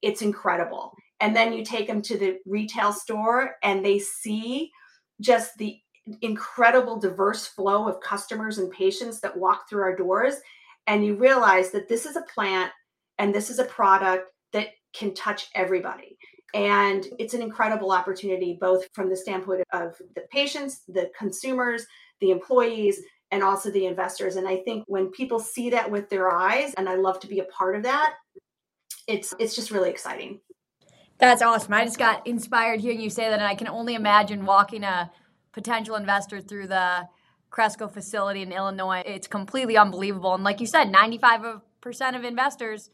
it's 0.02 0.22
incredible. 0.22 0.96
And 1.20 1.36
then 1.36 1.54
you 1.54 1.64
take 1.64 1.88
them 1.88 2.02
to 2.04 2.18
the 2.18 2.40
retail 2.46 2.92
store 2.92 3.56
and 3.64 3.86
they 3.86 4.00
see 4.00 4.72
just 5.20 5.58
the 5.58 5.78
incredible 6.22 7.00
diverse 7.00 7.46
flow 7.46 7.88
of 7.88 8.02
customers 8.02 8.58
and 8.58 8.72
patients 8.72 9.22
that 9.22 9.38
walk 9.38 9.70
through 9.70 9.84
our 9.84 9.96
doors. 9.96 10.36
And 10.88 11.06
you 11.06 11.16
realize 11.16 11.72
that 11.72 11.88
this 11.88 12.06
is 12.06 12.16
a 12.16 12.24
plant 12.34 12.72
and 13.20 13.34
this 13.34 13.50
is 13.50 13.60
a 13.60 13.66
product 13.66 14.26
that 14.54 14.70
can 14.94 15.14
touch 15.14 15.50
everybody 15.56 16.18
and 16.54 17.08
it's 17.20 17.34
an 17.34 17.42
incredible 17.42 17.92
opportunity, 17.92 18.58
both 18.60 18.88
from 18.94 19.10
the 19.10 19.16
standpoint 19.16 19.62
of 19.74 19.96
the 20.16 20.22
patients, 20.32 20.82
the 20.88 21.10
consumers, 21.18 21.86
the 22.20 22.32
employees, 22.32 23.02
and 23.32 23.44
also 23.44 23.72
the 23.72 23.86
investors. 23.86 24.36
And 24.36 24.48
I 24.48 24.58
think 24.58 24.84
when 24.88 25.10
people 25.12 25.40
see 25.40 25.70
that 25.70 25.90
with 25.90 26.10
their 26.10 26.32
eyes, 26.32 26.74
and 26.76 26.90
I 26.90 26.96
love 26.96 27.20
to 27.22 27.28
be 27.28 27.40
a 27.40 27.46
part 27.46 27.76
of 27.76 27.84
that, 27.84 28.16
it's 29.08 29.34
it's 29.40 29.56
just 29.56 29.72
really 29.72 29.90
exciting. 29.90 30.40
That's 31.18 31.42
awesome. 31.42 31.74
I 31.74 31.86
just 31.86 32.00
got 32.00 32.26
inspired 32.26 32.80
hearing 32.80 33.00
you 33.00 33.10
say 33.10 33.30
that, 33.30 33.40
and 33.40 33.44
I 33.44 33.56
can 33.56 33.68
only 33.68 33.96
imagine 33.96 34.46
walking 34.46 34.84
a 34.84 35.12
potential 35.52 35.96
investor 35.96 36.42
through 36.42 36.68
the 36.68 37.08
Cresco 37.52 37.88
facility 37.88 38.42
in 38.42 38.52
Illinois. 38.52 39.04
It's 39.06 39.28
completely 39.28 39.78
unbelievable. 39.78 40.34
And 40.34 40.44
like 40.44 40.60
you 40.60 40.66
said, 40.66 40.92
95% 40.92 41.62
of 42.16 42.24
investors 42.24 42.90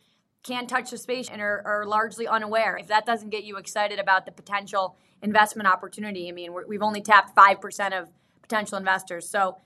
can't 0.47 0.69
touch 0.69 0.91
the 0.91 0.97
space 0.97 1.29
and 1.29 1.41
are, 1.41 1.61
are, 1.65 1.85
largely 1.85 2.27
unaware. 2.27 2.77
If 2.77 2.87
that 2.87 3.05
doesn't 3.05 3.29
get 3.29 3.43
you 3.43 3.57
excited 3.57 3.99
about 3.99 4.25
the 4.25 4.31
potential 4.31 4.95
investment 5.21 5.67
opportunity, 5.67 6.29
I 6.29 6.31
mean, 6.31 6.53
we've 6.67 6.81
only 6.81 7.01
tapped 7.01 7.35
5% 7.35 7.99
of 7.99 8.09
potential 8.41 8.77
investors. 8.77 9.29
So, 9.29 9.57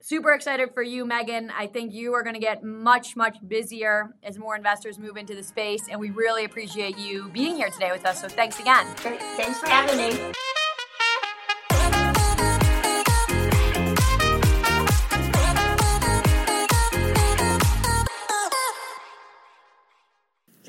super 0.00 0.32
excited 0.32 0.72
for 0.72 0.82
you, 0.82 1.04
Megan. 1.04 1.50
I 1.50 1.66
think 1.66 1.92
you 1.92 2.14
are 2.14 2.22
going 2.22 2.34
to 2.34 2.40
get 2.40 2.64
much, 2.64 3.16
much 3.16 3.36
busier 3.46 4.14
as 4.22 4.38
more 4.38 4.56
investors 4.56 4.98
move 4.98 5.18
into 5.18 5.34
the 5.34 5.42
space. 5.42 5.88
And 5.90 6.00
we 6.00 6.10
really 6.10 6.44
appreciate 6.44 6.96
you 6.96 7.28
being 7.28 7.56
here 7.56 7.68
today 7.68 7.92
with 7.92 8.06
us. 8.06 8.20
So, 8.22 8.28
thanks 8.28 8.58
again. 8.58 8.86
Thanks 8.96 9.58
for 9.58 9.68
having 9.68 9.98
me. 9.98 10.32